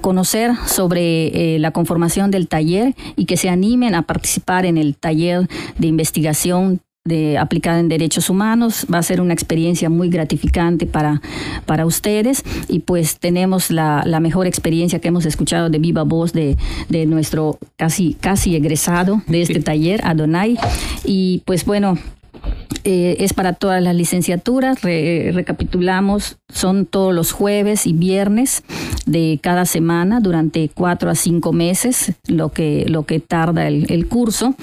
conocer 0.00 0.52
sobre 0.66 1.54
eh, 1.54 1.58
la 1.58 1.70
conformación 1.70 2.30
del 2.30 2.48
taller 2.48 2.94
y 3.16 3.26
que 3.26 3.36
se 3.36 3.48
animen 3.48 3.94
a 3.94 4.02
participar 4.02 4.66
en 4.66 4.78
el 4.78 4.96
taller 4.96 5.48
de 5.78 5.86
investigación 5.86 6.80
de, 7.04 7.38
aplicada 7.38 7.80
en 7.80 7.88
derechos 7.88 8.30
humanos. 8.30 8.86
Va 8.92 8.98
a 8.98 9.02
ser 9.02 9.20
una 9.20 9.34
experiencia 9.34 9.90
muy 9.90 10.08
gratificante 10.08 10.86
para, 10.86 11.20
para 11.66 11.84
ustedes 11.86 12.42
y 12.68 12.80
pues 12.80 13.18
tenemos 13.18 13.70
la, 13.70 14.02
la 14.06 14.20
mejor 14.20 14.46
experiencia 14.46 14.98
que 14.98 15.08
hemos 15.08 15.26
escuchado 15.26 15.68
de 15.68 15.78
viva 15.78 16.02
voz 16.02 16.32
de, 16.32 16.56
de 16.88 17.06
nuestro 17.06 17.58
casi, 17.76 18.14
casi 18.14 18.56
egresado 18.56 19.22
de 19.26 19.42
este 19.42 19.60
taller, 19.60 20.00
Adonai. 20.04 20.58
Y 21.04 21.42
pues 21.44 21.64
bueno, 21.64 21.98
eh, 22.84 23.16
es 23.20 23.32
para 23.32 23.52
todas 23.52 23.82
las 23.82 23.94
licenciaturas. 23.94 24.80
recapitulamos, 24.82 26.38
son 26.48 26.86
todos 26.86 27.14
los 27.14 27.32
jueves 27.32 27.86
y 27.86 27.92
viernes 27.92 28.62
de 29.06 29.38
cada 29.42 29.64
semana 29.66 30.20
durante 30.20 30.70
cuatro 30.72 31.10
a 31.10 31.14
cinco 31.14 31.52
meses, 31.52 32.12
lo 32.28 32.50
que, 32.50 32.86
lo 32.88 33.04
que 33.04 33.20
tarda 33.20 33.68
el, 33.68 33.90
el 33.90 34.06
curso 34.06 34.54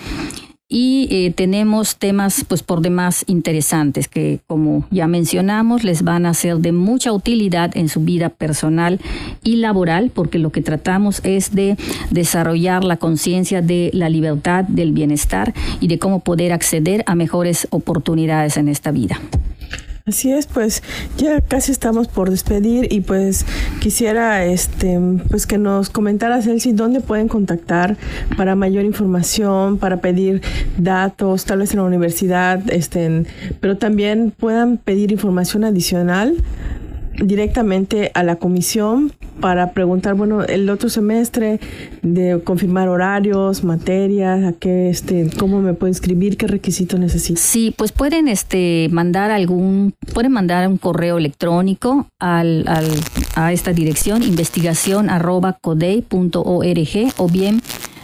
y 0.74 1.10
eh, 1.12 1.34
tenemos 1.36 1.98
temas 1.98 2.46
pues 2.48 2.64
por 2.64 2.82
demás 2.82 3.26
interesantes 3.28 4.08
que 4.08 4.40
como 4.48 4.88
ya 4.90 5.06
mencionamos 5.06 5.84
les 5.84 6.04
van 6.04 6.26
a 6.26 6.34
ser 6.34 6.60
de 6.60 6.72
mucha 6.72 7.12
utilidad 7.12 7.76
en 7.76 7.90
su 7.90 8.00
vida 8.00 8.30
personal 8.30 9.02
y 9.44 9.58
laboral 9.58 10.12
porque 10.16 10.40
lo 10.40 10.52
que 10.52 10.62
tratamos 10.62 11.20
es 11.26 11.54
de 11.54 11.76
desarrollar 12.10 12.86
la 12.86 12.96
conciencia 12.96 13.62
de 13.62 13.92
la 13.94 14.08
libertad, 14.08 14.64
del 14.64 14.94
bienestar 14.94 15.54
y 15.82 15.90
de 15.90 16.00
cómo 16.00 16.22
poder 16.22 16.54
acceder 16.54 17.04
a 17.06 17.16
mejores 17.16 17.68
oportunidades 17.72 18.56
en 18.56 18.70
esta 18.70 18.92
vida. 18.92 19.20
Así 20.12 20.30
es, 20.30 20.46
pues 20.46 20.84
ya 21.18 21.40
casi 21.40 21.72
estamos 21.72 22.10
por 22.10 22.30
despedir 22.30 22.92
y 22.92 23.00
pues 23.00 23.46
quisiera 23.80 24.44
este 24.44 25.00
pues 25.30 25.48
que 25.48 25.58
nos 25.58 25.90
comentaras 25.90 26.48
Elsie 26.48 26.74
dónde 26.74 27.00
pueden 27.00 27.30
contactar 27.30 27.96
para 28.36 28.56
mayor 28.56 28.84
información, 28.84 29.78
para 29.78 30.02
pedir 30.02 30.42
datos, 30.78 31.46
tal 31.46 31.60
vez 31.60 31.72
en 31.72 31.78
la 31.78 31.86
universidad, 31.86 32.62
este, 32.74 33.24
pero 33.62 33.78
también 33.78 34.34
puedan 34.38 34.76
pedir 34.76 35.14
información 35.14 35.64
adicional 35.64 36.36
directamente 37.20 38.12
a 38.14 38.24
la 38.24 38.36
comisión 38.38 39.12
para 39.40 39.72
preguntar, 39.72 40.14
bueno, 40.14 40.44
el 40.44 40.70
otro 40.70 40.90
semestre 40.90 41.60
de 42.04 42.42
confirmar 42.44 42.90
horarios, 42.90 43.64
materias, 43.64 44.44
a 44.44 44.54
qué 44.54 44.90
este, 44.90 45.30
cómo 45.38 45.62
me 45.62 45.74
puedo 45.74 45.90
inscribir, 45.90 46.38
qué 46.38 46.48
requisitos 46.48 47.00
necesito. 47.00 47.40
Sí, 47.42 47.74
pues 47.76 47.92
pueden 47.92 48.28
este 48.28 48.88
mandar 48.92 49.32
algún, 49.32 49.94
pueden 50.14 50.32
mandar 50.32 50.68
un 50.68 50.78
correo 50.78 51.18
electrónico 51.18 52.08
al, 52.20 52.68
al 52.68 52.88
a 53.36 53.52
esta 53.52 53.74
dirección 53.74 54.24
investigación 54.24 55.10
arroba 55.10 55.58
o 55.62 57.28
bien 57.28 57.62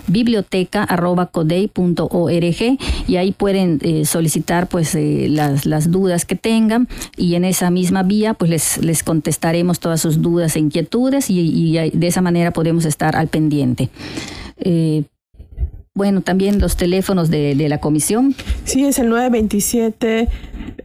biblioteca.codey.org 0.07 2.77
y 3.07 3.15
ahí 3.15 3.31
pueden 3.31 3.79
eh, 3.81 4.05
solicitar 4.05 4.67
pues 4.67 4.95
eh, 4.95 5.27
las, 5.29 5.65
las, 5.65 5.91
dudas 5.91 6.25
que 6.25 6.35
tengan 6.35 6.87
y 7.15 7.35
en 7.35 7.45
esa 7.45 7.69
misma 7.69 8.03
vía 8.03 8.33
pues 8.33 8.49
les, 8.49 8.77
les 8.79 9.03
contestaremos 9.03 9.79
todas 9.79 10.01
sus 10.01 10.21
dudas 10.21 10.55
e 10.55 10.59
inquietudes 10.59 11.29
y, 11.29 11.77
de 11.77 12.07
esa 12.07 12.21
manera 12.21 12.51
podemos 12.51 12.85
estar 12.85 13.15
al 13.15 13.27
pendiente. 13.27 13.89
Eh, 14.57 15.03
bueno, 15.97 16.21
también 16.21 16.59
los 16.59 16.77
teléfonos 16.77 17.31
de, 17.31 17.55
de, 17.55 17.69
la 17.69 17.79
comisión. 17.79 18.35
Sí, 18.65 18.85
es 18.85 18.99
el 18.99 19.09
927 19.09 20.29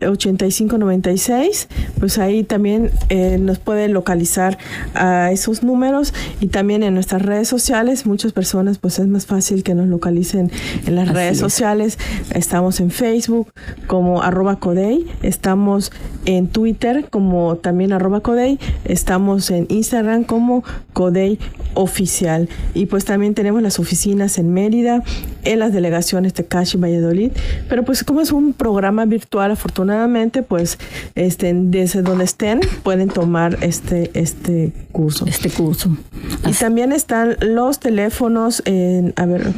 8596, 0.00 1.68
pues 1.98 2.18
ahí 2.18 2.44
también 2.44 2.90
eh, 3.08 3.38
nos 3.38 3.58
pueden 3.58 3.92
localizar 3.92 4.58
a 4.94 5.30
esos 5.30 5.62
números 5.62 6.12
y 6.40 6.48
también 6.48 6.82
en 6.82 6.94
nuestras 6.94 7.22
redes 7.22 7.48
sociales, 7.48 8.06
muchas 8.06 8.32
personas 8.32 8.78
pues 8.78 8.98
es 8.98 9.06
más 9.06 9.26
fácil 9.26 9.62
que 9.62 9.74
nos 9.74 9.86
localicen 9.86 10.50
en 10.86 10.96
las 10.96 11.08
redes 11.08 11.38
sociales, 11.38 11.98
estamos 12.34 12.80
en 12.80 12.90
Facebook 12.90 13.52
como 13.86 14.22
arroba 14.22 14.56
Codey, 14.56 15.06
estamos 15.22 15.92
en 16.24 16.48
Twitter 16.48 17.06
como 17.10 17.56
también 17.56 17.92
arroba 17.92 18.20
Codey, 18.20 18.58
estamos 18.84 19.50
en 19.50 19.66
Instagram 19.68 20.24
como 20.24 20.64
Codey 20.92 21.38
Oficial. 21.74 22.48
Y 22.74 22.86
pues 22.86 23.04
también 23.04 23.34
tenemos 23.34 23.62
las 23.62 23.78
oficinas 23.78 24.38
en 24.38 24.52
Mérida, 24.52 25.01
en 25.44 25.58
las 25.58 25.72
delegaciones 25.72 26.34
de 26.34 26.44
Cachi 26.44 26.76
y 26.76 26.80
Valladolid, 26.80 27.32
pero 27.68 27.84
pues 27.84 28.04
como 28.04 28.20
es 28.20 28.32
un 28.32 28.52
programa 28.52 29.04
virtual, 29.04 29.50
afortunadamente, 29.50 30.42
pues 30.42 30.78
este, 31.14 31.52
desde 31.54 32.02
donde 32.02 32.24
estén 32.24 32.60
pueden 32.82 33.08
tomar 33.08 33.58
este, 33.62 34.10
este 34.14 34.72
curso. 34.92 35.26
Este 35.26 35.50
curso. 35.50 35.96
Y 36.46 36.52
también 36.52 36.92
están 36.92 37.36
los 37.40 37.80
teléfonos 37.80 38.62
en, 38.66 39.12
a 39.16 39.26
ver, 39.26 39.52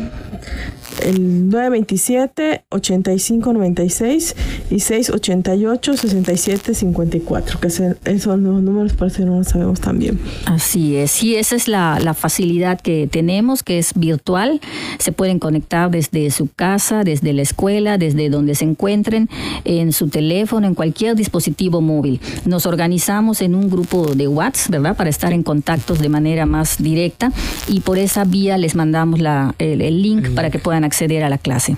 el 1.04 1.50
927-8596 1.50 4.34
y 4.70 4.76
688-6754, 4.76 7.58
que 7.58 7.68
son 8.18 8.42
los 8.42 8.62
números, 8.62 8.94
parece 8.94 9.18
que 9.18 9.26
no 9.26 9.36
los 9.38 9.48
sabemos 9.48 9.80
también. 9.80 10.18
Así 10.46 10.96
es, 10.96 11.22
y 11.22 11.34
esa 11.36 11.56
es 11.56 11.68
la, 11.68 12.00
la, 12.00 12.14
facilidad 12.14 12.80
que 12.80 13.06
tenemos, 13.06 13.62
que 13.62 13.78
es 13.78 13.92
virtual. 13.94 14.62
Se 14.98 15.12
pueden 15.12 15.38
conectar 15.38 15.90
desde 15.90 16.30
su 16.30 16.48
casa, 16.48 17.04
desde 17.04 17.34
la 17.34 17.42
escuela, 17.42 17.98
desde 17.98 18.30
donde 18.30 18.54
se 18.54 18.64
encuentren, 18.64 19.28
en 19.64 19.92
su 19.92 20.08
teléfono, 20.08 20.66
en 20.66 20.74
cualquier 20.74 21.16
dispositivo 21.16 21.82
móvil. 21.82 22.20
Nos 22.46 22.64
organizamos 22.66 23.42
en 23.42 23.54
un 23.54 23.68
grupo 23.68 24.14
de 24.14 24.26
WhatsApp, 24.28 24.70
¿verdad? 24.70 24.96
Para 24.96 25.10
estar 25.10 25.32
en 25.32 25.42
contactos 25.42 25.98
de 25.98 26.08
manera 26.08 26.46
más 26.46 26.82
directa 26.82 27.30
y 27.68 27.80
por 27.80 27.98
esa 27.98 28.24
vía 28.24 28.56
les 28.56 28.74
mandamos 28.74 29.20
la, 29.20 29.54
el, 29.58 29.82
el 29.82 30.00
link 30.00 30.30
para 30.30 30.48
que 30.50 30.58
puedan 30.58 30.84
acceder 30.84 30.93
a 31.24 31.28
la 31.28 31.38
clase. 31.38 31.76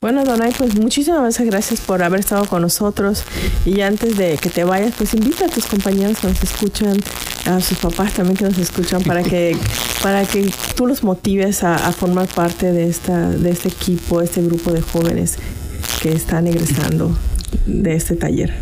Bueno, 0.00 0.24
Donay, 0.24 0.52
pues 0.56 0.78
muchísimas 0.78 1.38
gracias 1.40 1.80
por 1.80 2.02
haber 2.02 2.20
estado 2.20 2.46
con 2.46 2.62
nosotros. 2.62 3.24
Y 3.66 3.80
antes 3.82 4.16
de 4.16 4.38
que 4.38 4.48
te 4.48 4.64
vayas, 4.64 4.94
pues 4.96 5.14
invita 5.14 5.46
a 5.46 5.48
tus 5.48 5.66
compañeros 5.66 6.18
que 6.18 6.28
nos 6.28 6.42
escuchan, 6.42 6.98
a 7.46 7.60
sus 7.60 7.78
papás 7.78 8.14
también 8.14 8.36
que 8.36 8.44
nos 8.44 8.58
escuchan, 8.58 9.02
para 9.02 9.22
que, 9.22 9.56
para 10.02 10.24
que 10.24 10.50
tú 10.74 10.86
los 10.86 11.02
motives 11.02 11.62
a, 11.64 11.74
a 11.74 11.92
formar 11.92 12.28
parte 12.28 12.72
de, 12.72 12.88
esta, 12.88 13.28
de 13.30 13.50
este 13.50 13.68
equipo, 13.68 14.22
este 14.22 14.42
grupo 14.42 14.72
de 14.72 14.80
jóvenes 14.80 15.36
que 16.02 16.12
están 16.12 16.46
egresando 16.46 17.16
de 17.66 17.94
este 17.94 18.16
taller. 18.16 18.54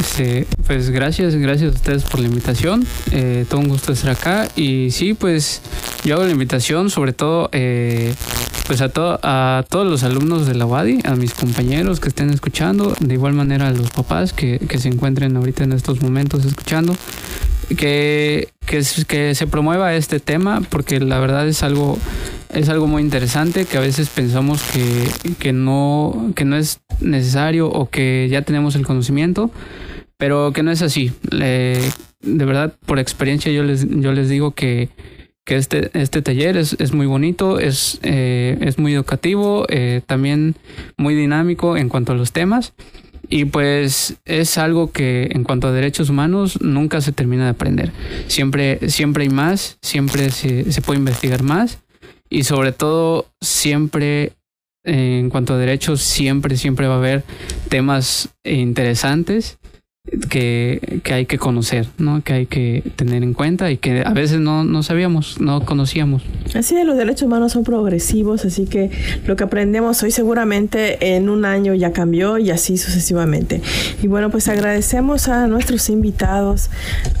Este, 0.00 0.46
pues 0.66 0.90
gracias, 0.90 1.34
gracias 1.36 1.72
a 1.72 1.74
ustedes 1.74 2.02
por 2.04 2.20
la 2.20 2.26
invitación. 2.26 2.86
Eh, 3.10 3.44
todo 3.48 3.60
un 3.60 3.68
gusto 3.68 3.92
estar 3.92 4.10
acá. 4.10 4.48
Y 4.56 4.90
sí, 4.90 5.14
pues 5.14 5.60
yo 6.04 6.14
hago 6.14 6.24
la 6.24 6.32
invitación 6.32 6.90
sobre 6.90 7.12
todo 7.12 7.48
eh, 7.52 8.14
pues 8.66 8.80
a, 8.80 8.88
todo, 8.88 9.18
a 9.22 9.64
todos 9.68 9.86
los 9.86 10.02
alumnos 10.04 10.46
de 10.46 10.54
la 10.54 10.66
UADI, 10.66 11.00
a 11.04 11.14
mis 11.14 11.34
compañeros 11.34 12.00
que 12.00 12.08
estén 12.08 12.30
escuchando, 12.30 12.94
de 13.00 13.14
igual 13.14 13.32
manera 13.32 13.68
a 13.68 13.72
los 13.72 13.90
papás 13.90 14.32
que, 14.32 14.58
que 14.58 14.78
se 14.78 14.88
encuentren 14.88 15.36
ahorita 15.36 15.64
en 15.64 15.72
estos 15.72 16.02
momentos 16.02 16.44
escuchando, 16.44 16.94
que, 17.76 18.48
que, 18.66 18.82
que 19.06 19.34
se 19.34 19.46
promueva 19.46 19.94
este 19.94 20.20
tema 20.20 20.60
porque 20.68 21.00
la 21.00 21.18
verdad 21.18 21.46
es 21.48 21.62
algo 21.62 21.98
es 22.52 22.68
algo 22.68 22.86
muy 22.86 23.02
interesante 23.02 23.64
que 23.64 23.78
a 23.78 23.80
veces 23.80 24.08
pensamos 24.10 24.62
que, 24.62 25.34
que, 25.38 25.52
no, 25.52 26.32
que 26.36 26.44
no 26.44 26.56
es 26.56 26.80
necesario 27.00 27.68
o 27.68 27.88
que 27.88 28.28
ya 28.30 28.42
tenemos 28.42 28.74
el 28.76 28.86
conocimiento, 28.86 29.50
pero 30.18 30.52
que 30.52 30.62
no 30.62 30.70
es 30.70 30.82
así. 30.82 31.12
de 31.30 31.80
verdad, 32.22 32.74
por 32.84 32.98
experiencia 32.98 33.50
yo 33.50 33.62
les, 33.62 33.88
yo 33.88 34.12
les 34.12 34.28
digo 34.28 34.50
que, 34.52 34.90
que 35.44 35.56
este, 35.56 35.90
este 35.94 36.22
taller 36.22 36.56
es, 36.56 36.76
es 36.78 36.92
muy 36.92 37.06
bonito, 37.06 37.58
es, 37.58 37.98
eh, 38.02 38.58
es 38.60 38.78
muy 38.78 38.94
educativo, 38.94 39.66
eh, 39.68 40.00
también 40.06 40.54
muy 40.96 41.14
dinámico 41.14 41.76
en 41.76 41.88
cuanto 41.88 42.12
a 42.12 42.14
los 42.14 42.32
temas. 42.32 42.74
Y 43.28 43.46
pues 43.46 44.16
es 44.24 44.58
algo 44.58 44.92
que 44.92 45.30
en 45.32 45.44
cuanto 45.44 45.68
a 45.68 45.72
derechos 45.72 46.10
humanos 46.10 46.60
nunca 46.60 47.00
se 47.00 47.12
termina 47.12 47.44
de 47.44 47.50
aprender. 47.50 47.92
Siempre, 48.26 48.90
siempre 48.90 49.24
hay 49.24 49.30
más, 49.30 49.78
siempre 49.80 50.30
se, 50.30 50.70
se 50.70 50.82
puede 50.82 50.98
investigar 50.98 51.42
más 51.42 51.78
y 52.28 52.44
sobre 52.44 52.72
todo 52.72 53.26
siempre 53.40 54.32
en 54.84 55.30
cuanto 55.30 55.54
a 55.54 55.58
derechos 55.58 56.02
siempre 56.02 56.56
siempre 56.56 56.88
va 56.88 56.94
a 56.94 56.98
haber 56.98 57.22
temas 57.68 58.30
interesantes 58.42 59.58
que, 60.28 61.00
que, 61.04 61.14
hay 61.14 61.26
que 61.26 61.38
conocer, 61.38 61.86
¿no? 61.98 62.22
que 62.22 62.32
hay 62.32 62.46
que 62.46 62.82
tener 62.96 63.22
en 63.22 63.34
cuenta 63.34 63.70
y 63.70 63.76
que 63.76 64.02
a 64.04 64.12
veces 64.12 64.40
no, 64.40 64.64
no 64.64 64.82
sabíamos, 64.82 65.40
no 65.40 65.64
conocíamos. 65.64 66.22
Así 66.54 66.76
es, 66.76 66.84
los 66.84 66.96
derechos 66.96 67.22
humanos 67.22 67.52
son 67.52 67.64
progresivos, 67.64 68.44
así 68.44 68.66
que 68.66 68.90
lo 69.26 69.36
que 69.36 69.44
aprendemos 69.44 70.02
hoy 70.02 70.10
seguramente 70.10 71.14
en 71.16 71.28
un 71.28 71.44
año 71.44 71.74
ya 71.74 71.92
cambió 71.92 72.38
y 72.38 72.50
así 72.50 72.78
sucesivamente. 72.78 73.62
Y 74.02 74.08
bueno, 74.08 74.30
pues 74.30 74.48
agradecemos 74.48 75.28
a 75.28 75.46
nuestros 75.46 75.88
invitados, 75.88 76.70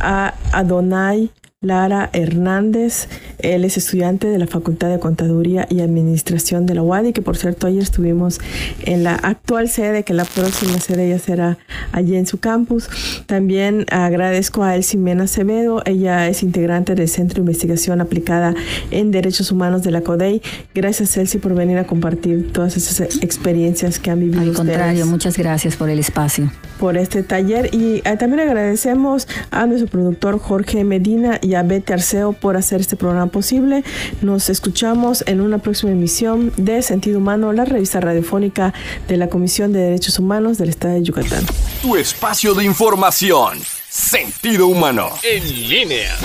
a 0.00 0.34
Adonai 0.52 1.30
Lara 1.62 2.10
Hernández. 2.12 3.08
Él 3.38 3.64
es 3.64 3.76
estudiante 3.76 4.26
de 4.26 4.38
la 4.38 4.46
Facultad 4.46 4.90
de 4.90 4.98
Contaduría 4.98 5.66
y 5.70 5.80
Administración 5.80 6.66
de 6.66 6.74
la 6.74 6.82
UADI, 6.82 7.12
que 7.12 7.22
por 7.22 7.36
cierto 7.36 7.66
ayer 7.66 7.82
estuvimos 7.82 8.40
en 8.82 9.04
la 9.04 9.14
actual 9.14 9.68
sede, 9.68 10.02
que 10.02 10.12
la 10.12 10.24
próxima 10.24 10.78
sede 10.80 11.08
ya 11.08 11.18
será 11.18 11.58
allí 11.92 12.16
en 12.16 12.26
su 12.26 12.38
campus. 12.38 12.88
También 13.26 13.86
agradezco 13.90 14.64
a 14.64 14.74
Elsie 14.74 14.98
Mena 14.98 15.24
Acevedo. 15.24 15.82
Ella 15.86 16.28
es 16.28 16.42
integrante 16.42 16.94
del 16.94 17.08
Centro 17.08 17.36
de 17.36 17.40
Investigación 17.42 18.00
Aplicada 18.00 18.54
en 18.90 19.12
Derechos 19.12 19.52
Humanos 19.52 19.82
de 19.82 19.92
la 19.92 20.02
CODEI. 20.02 20.42
Gracias, 20.74 21.16
Elsie, 21.16 21.40
por 21.40 21.54
venir 21.54 21.78
a 21.78 21.84
compartir 21.84 22.52
todas 22.52 22.76
esas 22.76 23.22
experiencias 23.22 24.00
que 24.00 24.10
han 24.10 24.18
vivido 24.18 24.40
Al 24.40 24.52
contrario, 24.52 25.06
muchas 25.06 25.38
gracias 25.38 25.76
por 25.76 25.88
el 25.90 26.00
espacio. 26.00 26.50
Por 26.80 26.96
este 26.96 27.22
taller. 27.22 27.72
Y 27.72 28.02
eh, 28.04 28.16
también 28.18 28.40
agradecemos 28.40 29.28
a 29.52 29.66
nuestro 29.66 29.88
productor 29.88 30.38
Jorge 30.40 30.82
Medina 30.82 31.38
y 31.40 31.51
a 31.54 31.62
Betty 31.62 31.92
Arceo 31.92 32.32
por 32.32 32.56
hacer 32.56 32.80
este 32.80 32.96
programa 32.96 33.26
posible. 33.26 33.84
Nos 34.20 34.48
escuchamos 34.48 35.24
en 35.26 35.40
una 35.40 35.58
próxima 35.58 35.92
emisión 35.92 36.52
de 36.56 36.82
Sentido 36.82 37.18
Humano, 37.18 37.52
la 37.52 37.64
revista 37.64 38.00
radiofónica 38.00 38.72
de 39.08 39.16
la 39.16 39.28
Comisión 39.28 39.72
de 39.72 39.80
Derechos 39.80 40.18
Humanos 40.18 40.58
del 40.58 40.68
Estado 40.68 40.94
de 40.94 41.02
Yucatán. 41.02 41.44
Tu 41.82 41.96
espacio 41.96 42.54
de 42.54 42.64
información. 42.64 43.58
Sentido 43.88 44.68
Humano. 44.68 45.10
En 45.22 45.68
línea. 45.68 46.16